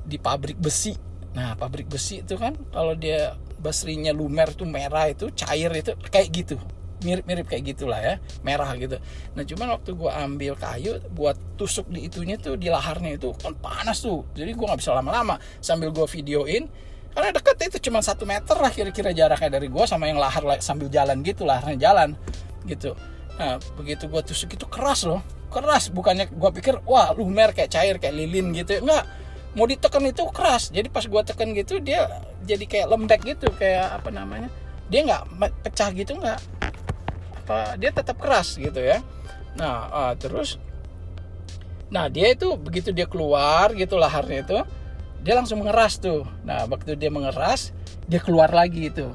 di 0.07 0.15
pabrik 0.15 0.55
besi? 0.57 0.95
Nah 1.36 1.53
pabrik 1.60 1.91
besi 1.91 2.23
itu 2.23 2.39
kan 2.39 2.55
kalau 2.71 2.95
dia 2.95 3.36
basrinya 3.60 4.15
lumer 4.15 4.47
tuh 4.55 4.63
merah 4.63 5.12
itu 5.12 5.27
cair 5.36 5.69
itu 5.75 5.91
kayak 6.07 6.27
gitu. 6.31 6.55
Mirip-mirip 6.97 7.45
kayak 7.45 7.77
gitulah 7.77 7.99
ya 8.01 8.15
merah 8.41 8.71
gitu. 8.79 8.97
Nah 9.38 9.43
cuman 9.43 9.77
waktu 9.77 9.93
gue 9.93 10.10
ambil 10.10 10.53
kayu 10.57 10.97
buat 11.13 11.38
tusuk 11.60 11.91
di 11.93 12.10
itunya 12.10 12.39
tuh 12.39 12.57
di 12.57 12.71
laharnya 12.71 13.19
itu 13.19 13.36
kan 13.38 13.53
panas 13.60 14.01
tuh. 14.01 14.25
Jadi 14.33 14.55
gue 14.55 14.65
nggak 14.65 14.79
bisa 14.81 14.95
lama-lama. 14.95 15.38
Sambil 15.62 15.93
gue 15.93 16.07
videoin 16.07 16.65
karena 17.13 17.29
deket 17.33 17.57
itu 17.69 17.89
cuma 17.89 17.99
satu 18.01 18.29
meter 18.29 18.55
lah 18.57 18.69
kira-kira 18.69 19.10
jaraknya 19.10 19.57
dari 19.57 19.67
gue 19.73 19.83
sama 19.89 20.05
yang 20.05 20.21
lahar 20.21 20.45
sambil 20.62 20.86
jalan 20.86 21.25
gitu 21.25 21.49
laharnya 21.49 21.89
jalan 21.89 22.13
gitu 22.69 22.93
Nah, 23.38 23.62
begitu 23.78 24.10
gue 24.10 24.21
tusuk 24.26 24.58
itu 24.58 24.65
keras 24.65 25.06
loh. 25.06 25.21
Keras, 25.54 25.93
bukannya 25.93 26.28
gue 26.28 26.52
pikir, 26.60 26.82
wah 26.84 27.13
lumer 27.13 27.54
kayak 27.54 27.71
cair, 27.71 27.95
kayak 28.02 28.17
lilin 28.17 28.52
gitu. 28.52 28.82
Enggak, 28.82 29.06
mau 29.54 29.69
ditekan 29.69 30.04
itu 30.10 30.26
keras. 30.34 30.73
Jadi 30.73 30.89
pas 30.89 31.06
gue 31.06 31.21
tekan 31.23 31.54
gitu, 31.54 31.78
dia 31.80 32.10
jadi 32.43 32.65
kayak 32.65 32.88
lembek 32.89 33.21
gitu, 33.23 33.47
kayak 33.56 34.02
apa 34.02 34.10
namanya. 34.10 34.50
Dia 34.89 35.06
nggak 35.06 35.23
pecah 35.63 35.89
gitu, 35.93 36.17
nggak. 36.17 36.39
Apa, 37.45 37.78
dia 37.80 37.93
tetap 37.93 38.17
keras 38.17 38.58
gitu 38.58 38.82
ya. 38.82 39.00
Nah, 39.56 39.89
uh, 39.89 40.13
terus, 40.17 40.62
nah 41.89 42.12
dia 42.12 42.36
itu 42.36 42.54
begitu 42.60 42.93
dia 42.93 43.08
keluar 43.10 43.73
gitu 43.73 43.97
laharnya 43.97 44.43
itu, 44.45 44.60
dia 45.23 45.34
langsung 45.34 45.63
mengeras 45.63 45.97
tuh. 45.97 46.28
Nah, 46.45 46.67
waktu 46.69 46.93
dia 47.00 47.10
mengeras, 47.10 47.73
dia 48.06 48.19
keluar 48.21 48.52
lagi 48.52 48.89
itu 48.91 49.08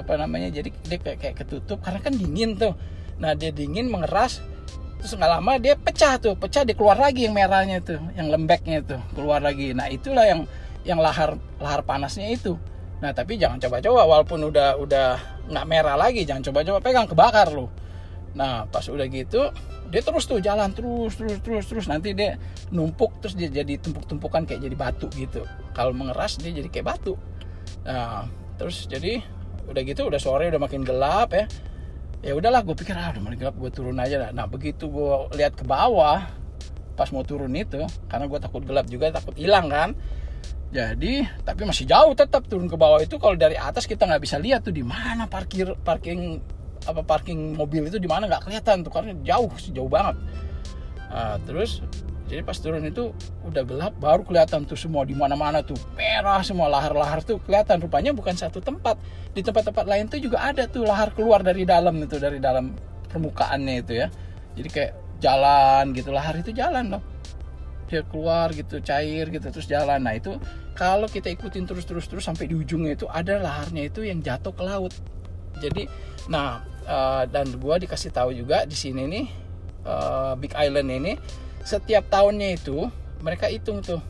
apa 0.00 0.16
namanya 0.16 0.48
jadi 0.48 0.70
dia 0.88 0.98
kayak, 0.98 1.18
kayak 1.20 1.36
ketutup 1.44 1.78
karena 1.84 2.00
kan 2.00 2.16
dingin 2.16 2.56
tuh 2.56 2.72
nah 3.20 3.36
dia 3.36 3.52
dingin 3.52 3.92
mengeras 3.92 4.40
terus 4.96 5.16
nggak 5.16 5.32
lama 5.32 5.56
dia 5.60 5.76
pecah 5.76 6.20
tuh 6.20 6.36
pecah 6.36 6.64
dia 6.64 6.76
keluar 6.76 6.96
lagi 6.96 7.24
yang 7.24 7.36
merahnya 7.36 7.80
tuh 7.80 8.00
yang 8.16 8.28
lembeknya 8.32 8.84
itu 8.84 8.96
keluar 9.16 9.40
lagi. 9.40 9.72
Nah 9.76 9.88
itulah 9.88 10.24
yang 10.28 10.44
yang 10.84 11.00
lahar 11.00 11.36
lahar 11.60 11.84
panasnya 11.84 12.28
itu. 12.32 12.56
Nah 13.00 13.12
tapi 13.16 13.40
jangan 13.40 13.60
coba-coba 13.60 14.04
walaupun 14.04 14.52
udah 14.52 14.76
udah 14.76 15.08
nggak 15.48 15.66
merah 15.68 15.96
lagi 15.96 16.24
jangan 16.28 16.52
coba-coba 16.52 16.78
pegang 16.84 17.08
kebakar 17.08 17.48
loh 17.52 17.68
nah 18.30 18.62
pas 18.70 18.86
udah 18.86 19.10
gitu 19.10 19.50
dia 19.90 20.06
terus 20.06 20.22
tuh 20.22 20.38
jalan 20.38 20.70
terus 20.70 21.18
terus 21.18 21.42
terus 21.42 21.64
terus. 21.66 21.86
Nanti 21.90 22.14
dia 22.14 22.38
numpuk 22.70 23.18
terus 23.18 23.34
dia 23.34 23.50
jadi 23.50 23.74
tumpuk-tumpukan 23.82 24.46
kayak 24.46 24.62
jadi 24.62 24.76
batu 24.78 25.10
gitu. 25.18 25.42
Kalau 25.74 25.90
mengeras 25.90 26.38
dia 26.38 26.54
jadi 26.54 26.70
kayak 26.70 26.86
batu. 26.94 27.18
Nah 27.82 28.30
terus 28.54 28.86
jadi 28.86 29.18
udah 29.66 29.82
gitu 29.82 30.06
udah 30.06 30.20
sore 30.22 30.46
udah 30.46 30.62
makin 30.62 30.86
gelap 30.86 31.34
ya 31.34 31.50
ya 32.20 32.36
udahlah 32.36 32.60
gue 32.64 32.76
pikir 32.76 32.92
ah 32.96 33.12
udah 33.16 33.36
gelap 33.36 33.56
gue 33.56 33.70
turun 33.72 33.96
aja 33.96 34.28
lah 34.28 34.30
nah 34.36 34.44
begitu 34.44 34.88
gue 34.92 35.32
lihat 35.40 35.56
ke 35.56 35.64
bawah 35.64 36.40
pas 37.00 37.08
mau 37.16 37.24
turun 37.24 37.48
itu 37.56 37.80
karena 38.12 38.28
gue 38.28 38.38
takut 38.44 38.60
gelap 38.60 38.84
juga 38.84 39.08
takut 39.08 39.32
hilang 39.32 39.72
kan? 39.72 39.96
Jadi 40.68 41.24
tapi 41.42 41.64
masih 41.64 41.88
jauh 41.88 42.12
tetap 42.12 42.44
turun 42.44 42.68
ke 42.68 42.76
bawah 42.76 43.00
itu 43.00 43.16
kalau 43.16 43.40
dari 43.40 43.56
atas 43.56 43.88
kita 43.88 44.04
nggak 44.04 44.20
bisa 44.20 44.36
lihat 44.36 44.68
tuh 44.68 44.76
di 44.76 44.84
mana 44.84 45.24
parkir 45.24 45.72
parking 45.80 46.38
apa 46.84 47.00
parking 47.00 47.56
mobil 47.56 47.88
itu 47.88 47.96
di 47.96 48.04
mana 48.04 48.28
nggak 48.28 48.44
kelihatan 48.44 48.84
tuh 48.84 48.92
karena 48.92 49.16
jauh 49.24 49.48
jauh 49.72 49.88
banget. 49.88 50.20
Nah, 51.10 51.40
terus 51.48 51.80
jadi 52.30 52.46
pas 52.46 52.54
turun 52.62 52.86
itu 52.86 53.10
udah 53.42 53.66
gelap 53.66 53.98
baru 53.98 54.22
kelihatan 54.22 54.62
tuh 54.62 54.78
semua 54.78 55.02
di 55.02 55.18
mana-mana 55.18 55.66
tuh. 55.66 55.74
Merah 55.98 56.38
semua 56.46 56.70
lahar-lahar 56.70 57.26
tuh 57.26 57.42
kelihatan. 57.42 57.82
Rupanya 57.82 58.14
bukan 58.14 58.38
satu 58.38 58.62
tempat. 58.62 58.94
Di 59.34 59.42
tempat-tempat 59.42 59.82
lain 59.82 60.06
tuh 60.06 60.22
juga 60.22 60.38
ada 60.38 60.70
tuh 60.70 60.86
lahar 60.86 61.10
keluar 61.10 61.42
dari 61.42 61.66
dalam 61.66 61.98
itu 61.98 62.22
dari 62.22 62.38
dalam 62.38 62.70
permukaannya 63.10 63.74
itu 63.82 63.92
ya. 63.98 64.06
Jadi 64.54 64.68
kayak 64.70 64.92
jalan 65.18 65.90
gitu 65.90 66.14
lahar 66.14 66.38
itu 66.38 66.54
jalan 66.54 66.94
loh. 66.94 67.02
Dia 67.90 68.06
keluar 68.06 68.54
gitu 68.54 68.78
cair 68.78 69.26
gitu 69.26 69.50
terus 69.50 69.66
jalan. 69.66 69.98
Nah 69.98 70.14
itu 70.14 70.38
kalau 70.78 71.10
kita 71.10 71.34
ikutin 71.34 71.66
terus 71.66 71.82
terus 71.82 72.22
sampai 72.22 72.46
di 72.46 72.54
ujungnya 72.54 72.94
itu 72.94 73.10
ada 73.10 73.42
laharnya 73.42 73.90
itu 73.90 74.06
yang 74.06 74.22
jatuh 74.22 74.54
ke 74.54 74.62
laut. 74.62 74.94
Jadi 75.58 75.90
nah 76.30 76.62
uh, 76.86 77.26
dan 77.26 77.50
gua 77.58 77.82
dikasih 77.82 78.14
tahu 78.14 78.30
juga 78.38 78.62
di 78.70 78.78
sini 78.78 79.02
nih 79.10 79.26
uh, 79.82 80.38
Big 80.38 80.54
Island 80.54 80.94
ini 80.94 81.18
setiap 81.64 82.08
tahunnya 82.08 82.56
itu 82.56 82.88
mereka 83.20 83.52
hitung 83.52 83.84
tuh 83.84 84.00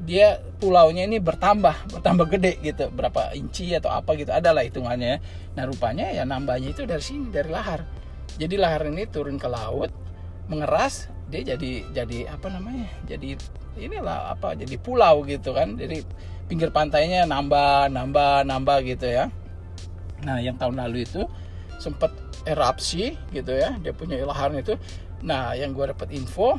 dia 0.00 0.40
pulaunya 0.56 1.04
ini 1.04 1.20
bertambah 1.20 1.92
bertambah 1.92 2.26
gede 2.32 2.56
gitu 2.64 2.88
berapa 2.88 3.36
inci 3.36 3.76
atau 3.76 3.92
apa 3.92 4.16
gitu 4.16 4.32
adalah 4.32 4.64
hitungannya 4.64 5.20
nah 5.52 5.68
rupanya 5.68 6.08
ya 6.08 6.24
nambahnya 6.24 6.72
itu 6.72 6.88
dari 6.88 7.04
sini 7.04 7.28
dari 7.28 7.52
lahar. 7.52 7.84
Jadi 8.40 8.56
lahar 8.56 8.88
ini 8.88 9.04
turun 9.04 9.36
ke 9.36 9.44
laut 9.50 9.92
mengeras 10.48 11.12
dia 11.30 11.54
jadi 11.54 11.86
jadi 11.94 12.32
apa 12.32 12.50
namanya 12.50 12.90
jadi 13.06 13.38
inilah 13.76 14.32
apa 14.32 14.56
jadi 14.56 14.80
pulau 14.80 15.20
gitu 15.28 15.52
kan. 15.52 15.76
Jadi 15.76 16.00
pinggir 16.48 16.72
pantainya 16.72 17.28
nambah 17.28 17.92
nambah 17.92 18.48
nambah 18.48 18.78
gitu 18.88 19.04
ya. 19.04 19.28
Nah 20.24 20.40
yang 20.40 20.56
tahun 20.56 20.80
lalu 20.80 21.04
itu 21.04 21.28
sempat 21.76 22.16
erupsi 22.48 23.20
gitu 23.36 23.52
ya 23.52 23.76
dia 23.84 23.92
punya 23.92 24.16
laharnya 24.24 24.64
itu. 24.64 24.74
Nah 25.20 25.52
yang 25.52 25.76
gue 25.76 25.92
dapat 25.92 26.08
info 26.16 26.56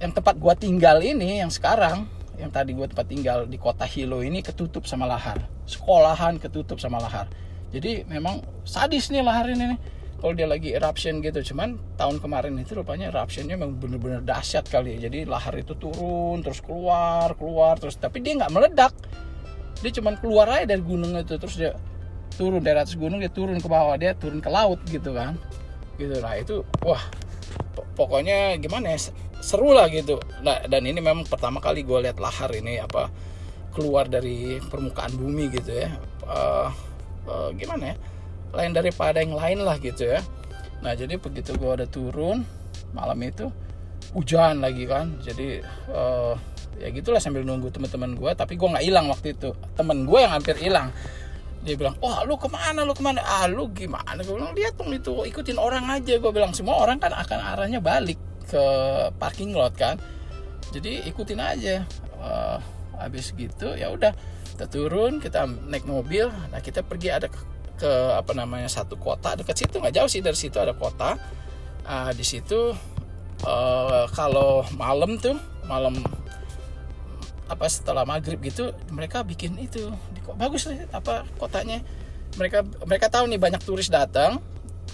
yang 0.00 0.12
tempat 0.16 0.40
gue 0.40 0.54
tinggal 0.56 0.98
ini 1.04 1.44
yang 1.44 1.52
sekarang 1.52 2.08
yang 2.40 2.48
tadi 2.48 2.72
gue 2.72 2.88
tempat 2.88 3.04
tinggal 3.04 3.44
di 3.44 3.60
kota 3.60 3.84
Hilo 3.84 4.24
ini 4.24 4.40
ketutup 4.40 4.88
sama 4.88 5.04
lahar. 5.04 5.44
Sekolahan 5.68 6.40
ketutup 6.40 6.80
sama 6.80 6.96
lahar. 6.96 7.28
Jadi 7.68 8.08
memang 8.08 8.40
sadis 8.64 9.12
nih 9.12 9.20
lahar 9.20 9.52
ini 9.52 9.76
nih 9.76 9.80
kalau 10.16 10.32
dia 10.32 10.48
lagi 10.48 10.72
eruption 10.72 11.20
gitu. 11.20 11.52
Cuman 11.52 11.76
tahun 12.00 12.16
kemarin 12.16 12.56
itu 12.56 12.80
rupanya 12.80 13.12
eruptionnya 13.12 13.60
memang 13.60 13.76
bener-bener 13.76 14.24
dahsyat 14.24 14.64
kali 14.72 14.96
ya. 14.96 15.12
Jadi 15.12 15.28
lahar 15.28 15.52
itu 15.60 15.76
turun 15.76 16.40
terus 16.40 16.64
keluar 16.64 17.36
keluar 17.36 17.76
terus. 17.76 18.00
Tapi 18.00 18.24
dia 18.24 18.40
nggak 18.40 18.52
meledak. 18.56 18.96
Dia 19.84 19.92
cuman 20.00 20.16
keluar 20.16 20.48
aja 20.48 20.64
dari 20.64 20.80
gunung 20.80 21.12
itu 21.20 21.36
terus 21.36 21.60
dia 21.60 21.76
turun 22.40 22.64
dari 22.64 22.80
atas 22.80 22.96
gunung 22.96 23.20
dia 23.20 23.28
turun 23.28 23.60
ke 23.60 23.68
bawah 23.68 24.00
dia 24.00 24.16
turun 24.16 24.40
ke 24.40 24.48
laut 24.48 24.80
gitu 24.88 25.12
kan. 25.12 25.36
Gitu. 26.00 26.16
Lah 26.24 26.40
itu 26.40 26.64
wah 26.80 27.04
pokoknya 28.00 28.56
gimana 28.56 28.96
ya 28.96 29.12
seru 29.40 29.72
lah 29.72 29.88
gitu. 29.88 30.20
Nah, 30.44 30.64
dan 30.68 30.84
ini 30.84 31.00
memang 31.00 31.24
pertama 31.24 31.58
kali 31.58 31.82
gue 31.82 31.98
lihat 32.04 32.20
lahar 32.20 32.52
ini 32.52 32.78
apa 32.80 33.08
keluar 33.72 34.06
dari 34.06 34.60
permukaan 34.60 35.16
bumi 35.16 35.48
gitu 35.50 35.72
ya. 35.72 35.90
Uh, 36.26 36.68
uh, 37.26 37.48
gimana 37.56 37.94
ya? 37.94 37.96
Lain 38.50 38.72
daripada 38.74 39.22
yang 39.22 39.34
lain 39.34 39.64
lah 39.64 39.80
gitu 39.80 40.06
ya. 40.06 40.20
Nah 40.80 40.92
jadi 40.96 41.16
begitu 41.20 41.54
gue 41.56 41.70
udah 41.70 41.88
turun 41.88 42.42
malam 42.92 43.18
itu 43.22 43.48
hujan 44.12 44.60
lagi 44.60 44.84
kan. 44.84 45.16
Jadi 45.22 45.62
uh, 45.90 46.34
ya 46.80 46.88
gitulah 46.90 47.20
sambil 47.20 47.44
nunggu 47.44 47.70
teman-teman 47.70 48.16
gue 48.16 48.30
tapi 48.34 48.58
gue 48.58 48.68
nggak 48.68 48.84
hilang 48.84 49.06
waktu 49.08 49.38
itu. 49.38 49.54
Temen 49.78 50.04
gue 50.04 50.18
yang 50.18 50.32
hampir 50.34 50.58
hilang. 50.58 50.90
Dia 51.60 51.76
bilang 51.76 51.94
wah 52.00 52.24
lu 52.24 52.40
ke 52.40 52.48
mana 52.48 52.82
lu 52.82 52.96
ke 52.96 53.04
mana? 53.04 53.22
Ah 53.22 53.46
lu 53.46 53.70
gimana? 53.70 54.18
Gue 54.24 54.34
bilang 54.34 54.56
lihat 54.56 54.74
dong 54.80 54.90
itu 54.90 55.14
ikutin 55.30 55.60
orang 55.60 55.86
aja. 55.88 56.18
Gue 56.18 56.32
bilang 56.34 56.50
semua 56.56 56.80
orang 56.80 56.98
kan 56.98 57.14
akan 57.14 57.38
arahnya 57.54 57.78
balik 57.78 58.18
ke 58.50 58.64
parking 59.22 59.54
lot 59.54 59.72
kan. 59.78 59.96
Jadi 60.74 61.06
ikutin 61.06 61.38
aja. 61.38 61.86
Uh, 62.20 62.58
habis 63.00 63.32
gitu 63.32 63.72
ya 63.80 63.88
udah 63.88 64.12
kita 64.52 64.68
turun 64.68 65.22
kita 65.22 65.48
naik 65.48 65.88
mobil. 65.88 66.28
Nah 66.28 66.60
kita 66.60 66.84
pergi 66.84 67.08
ada 67.08 67.32
ke 67.80 67.92
apa 68.12 68.36
namanya 68.36 68.68
satu 68.68 69.00
kota 69.00 69.38
dekat 69.38 69.56
situ. 69.64 69.80
Nggak 69.80 69.94
jauh 69.96 70.10
sih 70.10 70.20
dari 70.20 70.36
situ 70.36 70.60
ada 70.60 70.76
kota. 70.76 71.16
Uh, 71.88 72.12
di 72.12 72.26
situ 72.26 72.76
uh, 73.46 74.04
kalau 74.12 74.66
malam 74.76 75.16
tuh 75.16 75.40
malam 75.64 75.96
apa 77.50 77.66
setelah 77.66 78.04
maghrib 78.04 78.36
gitu 78.44 78.76
mereka 78.92 79.24
bikin 79.24 79.56
itu. 79.56 79.88
Bagus 80.36 80.68
apa 80.92 81.24
kotanya. 81.40 81.80
Mereka 82.36 82.86
mereka 82.86 83.10
tahu 83.10 83.26
nih 83.26 83.40
banyak 83.40 83.62
turis 83.64 83.88
datang 83.90 84.38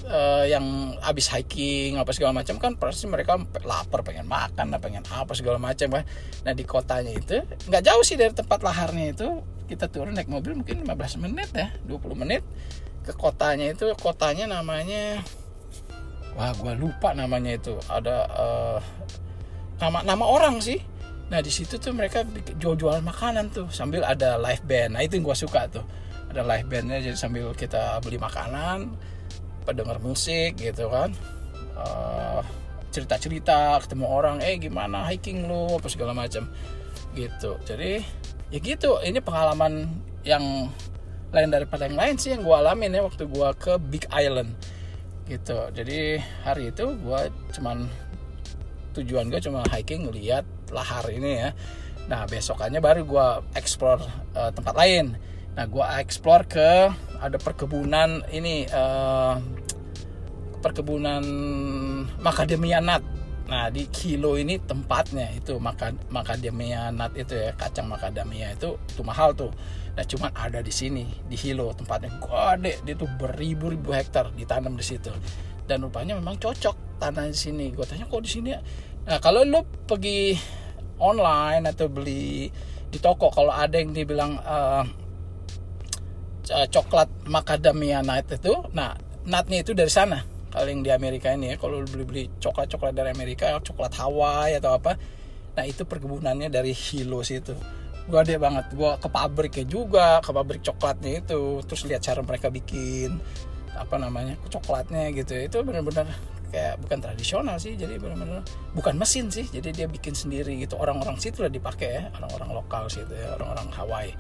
uh, 0.04 0.44
yang 0.44 0.96
habis 1.00 1.32
hiking 1.32 1.96
apa 1.96 2.12
segala 2.12 2.36
macam 2.36 2.60
kan 2.60 2.76
pasti 2.76 3.08
mereka 3.08 3.40
lapar 3.64 4.04
pengen 4.04 4.28
makan 4.28 4.76
pengen 4.76 5.04
apa 5.08 5.32
segala 5.32 5.56
macam 5.56 5.88
kan. 6.00 6.04
Nah 6.44 6.52
di 6.52 6.64
kotanya 6.68 7.12
itu 7.16 7.40
nggak 7.70 7.82
jauh 7.82 8.04
sih 8.04 8.20
dari 8.20 8.36
tempat 8.36 8.60
laharnya 8.60 9.16
itu 9.16 9.28
kita 9.66 9.88
turun 9.90 10.14
naik 10.14 10.30
mobil 10.30 10.54
mungkin 10.54 10.86
15 10.86 11.24
menit 11.24 11.50
ya 11.56 11.72
20 11.88 12.22
menit 12.22 12.42
ke 13.06 13.12
kotanya 13.16 13.72
itu. 13.72 13.88
Kotanya 13.96 14.50
namanya 14.50 15.24
wah 16.36 16.52
gue 16.52 16.74
lupa 16.76 17.16
namanya 17.16 17.56
itu. 17.56 17.74
Ada 17.88 18.16
uh, 18.36 18.78
nama 19.80 20.04
nama 20.04 20.24
orang 20.24 20.60
sih. 20.60 20.78
Nah 21.26 21.42
di 21.42 21.50
situ 21.50 21.80
tuh 21.82 21.90
mereka 21.90 22.22
jual-jual 22.60 23.02
makanan 23.02 23.50
tuh 23.50 23.66
sambil 23.72 24.04
ada 24.06 24.38
live 24.38 24.62
band. 24.62 24.94
Nah 24.94 25.02
itu 25.02 25.18
yang 25.18 25.26
gue 25.26 25.38
suka 25.38 25.66
tuh. 25.72 25.82
Ada 26.26 26.42
live 26.42 26.68
bandnya 26.68 26.98
jadi 27.00 27.16
sambil 27.16 27.54
kita 27.54 28.02
beli 28.02 28.18
makanan 28.20 28.92
pendengar 29.66 29.98
musik 29.98 30.54
gitu 30.56 30.86
kan. 30.86 31.10
Uh, 31.76 32.40
cerita-cerita 32.94 33.76
ketemu 33.84 34.06
orang 34.08 34.40
eh 34.40 34.56
gimana 34.56 35.04
hiking 35.04 35.44
lu? 35.44 35.76
apa 35.76 35.90
segala 35.90 36.16
macam 36.16 36.48
gitu. 37.12 37.58
Jadi 37.66 38.00
ya 38.54 38.58
gitu. 38.62 39.02
Ini 39.02 39.18
pengalaman 39.20 39.90
yang 40.24 40.70
lain 41.34 41.50
daripada 41.50 41.84
yang 41.90 41.98
lain 41.98 42.14
sih 42.16 42.32
yang 42.32 42.46
gue 42.46 42.54
alamin 42.54 42.94
ya 42.94 43.02
waktu 43.04 43.26
gue 43.26 43.48
ke 43.58 43.76
Big 43.92 44.06
Island 44.08 44.54
gitu. 45.26 45.58
Jadi 45.74 46.22
hari 46.46 46.70
itu 46.70 46.94
gue 46.96 47.20
cuman 47.52 47.90
tujuan 48.96 49.28
gue 49.28 49.40
cuma 49.42 49.66
hiking 49.68 50.08
lihat 50.08 50.46
lahar 50.72 51.04
ini 51.10 51.44
ya. 51.44 51.50
Nah 52.06 52.24
besokannya 52.24 52.78
baru 52.78 53.02
gue 53.02 53.28
explore 53.58 54.00
uh, 54.38 54.54
tempat 54.54 54.74
lain. 54.78 55.18
Nah 55.58 55.64
gue 55.66 55.84
explore 56.00 56.46
ke 56.46 56.70
ada 57.16 57.36
perkebunan 57.40 58.22
ini 58.30 58.68
uh, 58.70 59.40
perkebunan 60.66 61.22
macadamia 62.18 62.82
nut 62.82 63.16
Nah 63.46 63.70
di 63.70 63.86
kilo 63.94 64.34
ini 64.34 64.58
tempatnya 64.58 65.30
itu 65.30 65.62
macadamia 66.10 66.90
nut 66.90 67.14
itu 67.14 67.34
ya 67.38 67.54
kacang 67.54 67.86
macadamia 67.86 68.50
itu 68.50 68.74
itu 68.90 69.02
mahal 69.06 69.30
tuh. 69.38 69.54
Nah 69.94 70.02
cuman 70.02 70.30
ada 70.34 70.58
di 70.60 70.74
sini 70.74 71.06
di 71.30 71.38
Hilo 71.38 71.70
tempatnya 71.70 72.10
gede 72.18 72.82
dia 72.82 72.94
tuh 72.98 73.06
beribu-ribu 73.06 73.94
hektar 73.94 74.34
ditanam 74.34 74.74
di 74.74 74.82
situ. 74.82 75.14
Dan 75.66 75.86
rupanya 75.86 76.18
memang 76.18 76.42
cocok 76.42 76.98
tanah 76.98 77.30
di 77.30 77.38
sini. 77.38 77.70
Gue 77.70 77.86
tanya 77.86 78.10
kok 78.10 78.18
di 78.18 78.30
sini 78.30 78.48
ya. 78.50 78.60
Nah 79.06 79.22
kalau 79.22 79.46
lu 79.46 79.62
pergi 79.86 80.34
online 80.98 81.70
atau 81.70 81.86
beli 81.86 82.50
di 82.90 82.98
toko 82.98 83.30
kalau 83.30 83.54
ada 83.54 83.78
yang 83.78 83.94
dibilang 83.94 84.42
uh, 84.42 84.82
coklat 86.46 87.30
macadamia 87.30 88.02
nut 88.02 88.26
itu, 88.26 88.54
nah 88.74 88.98
nutnya 89.22 89.62
itu 89.62 89.70
dari 89.70 89.90
sana 89.90 90.35
yang 90.64 90.80
di 90.80 90.88
Amerika 90.88 91.28
ini 91.36 91.52
ya 91.52 91.56
kalau 91.60 91.84
beli 91.84 92.04
beli 92.08 92.22
coklat 92.40 92.72
coklat 92.72 92.96
dari 92.96 93.12
Amerika 93.12 93.52
coklat 93.60 93.92
Hawaii 94.00 94.56
atau 94.56 94.72
apa 94.72 94.96
nah 95.52 95.64
itu 95.68 95.84
perkebunannya 95.84 96.48
dari 96.48 96.72
Hilo 96.72 97.20
situ 97.20 97.52
gue 98.06 98.18
ada 98.18 98.38
banget. 98.38 98.66
Gue 98.74 98.90
ke 99.02 99.08
pabriknya 99.10 99.64
juga 99.66 100.22
ke 100.22 100.30
pabrik 100.30 100.62
coklatnya 100.62 101.26
itu. 101.26 101.60
Terus 101.66 101.82
lihat 101.90 102.02
cara 102.06 102.20
mereka 102.22 102.48
bikin 102.54 103.18
apa 103.74 103.98
namanya 103.98 104.38
coklatnya 104.48 105.10
gitu. 105.12 105.34
Itu 105.36 105.66
benar-benar 105.66 106.06
kayak 106.54 106.78
bukan 106.78 107.02
tradisional 107.02 107.58
sih 107.58 107.74
jadi 107.74 107.98
benar-benar 107.98 108.46
bukan 108.72 108.94
mesin 108.94 109.26
sih. 109.28 109.46
Jadi 109.50 109.74
dia 109.74 109.86
bikin 109.90 110.14
sendiri 110.14 110.54
gitu. 110.62 110.78
Orang-orang 110.78 111.18
situ 111.18 111.42
lah 111.42 111.50
dipakai 111.50 111.88
ya 111.90 112.02
orang-orang 112.14 112.50
lokal 112.62 112.86
situ 112.86 113.12
ya 113.12 113.34
orang-orang 113.34 113.68
Hawaii 113.74 114.14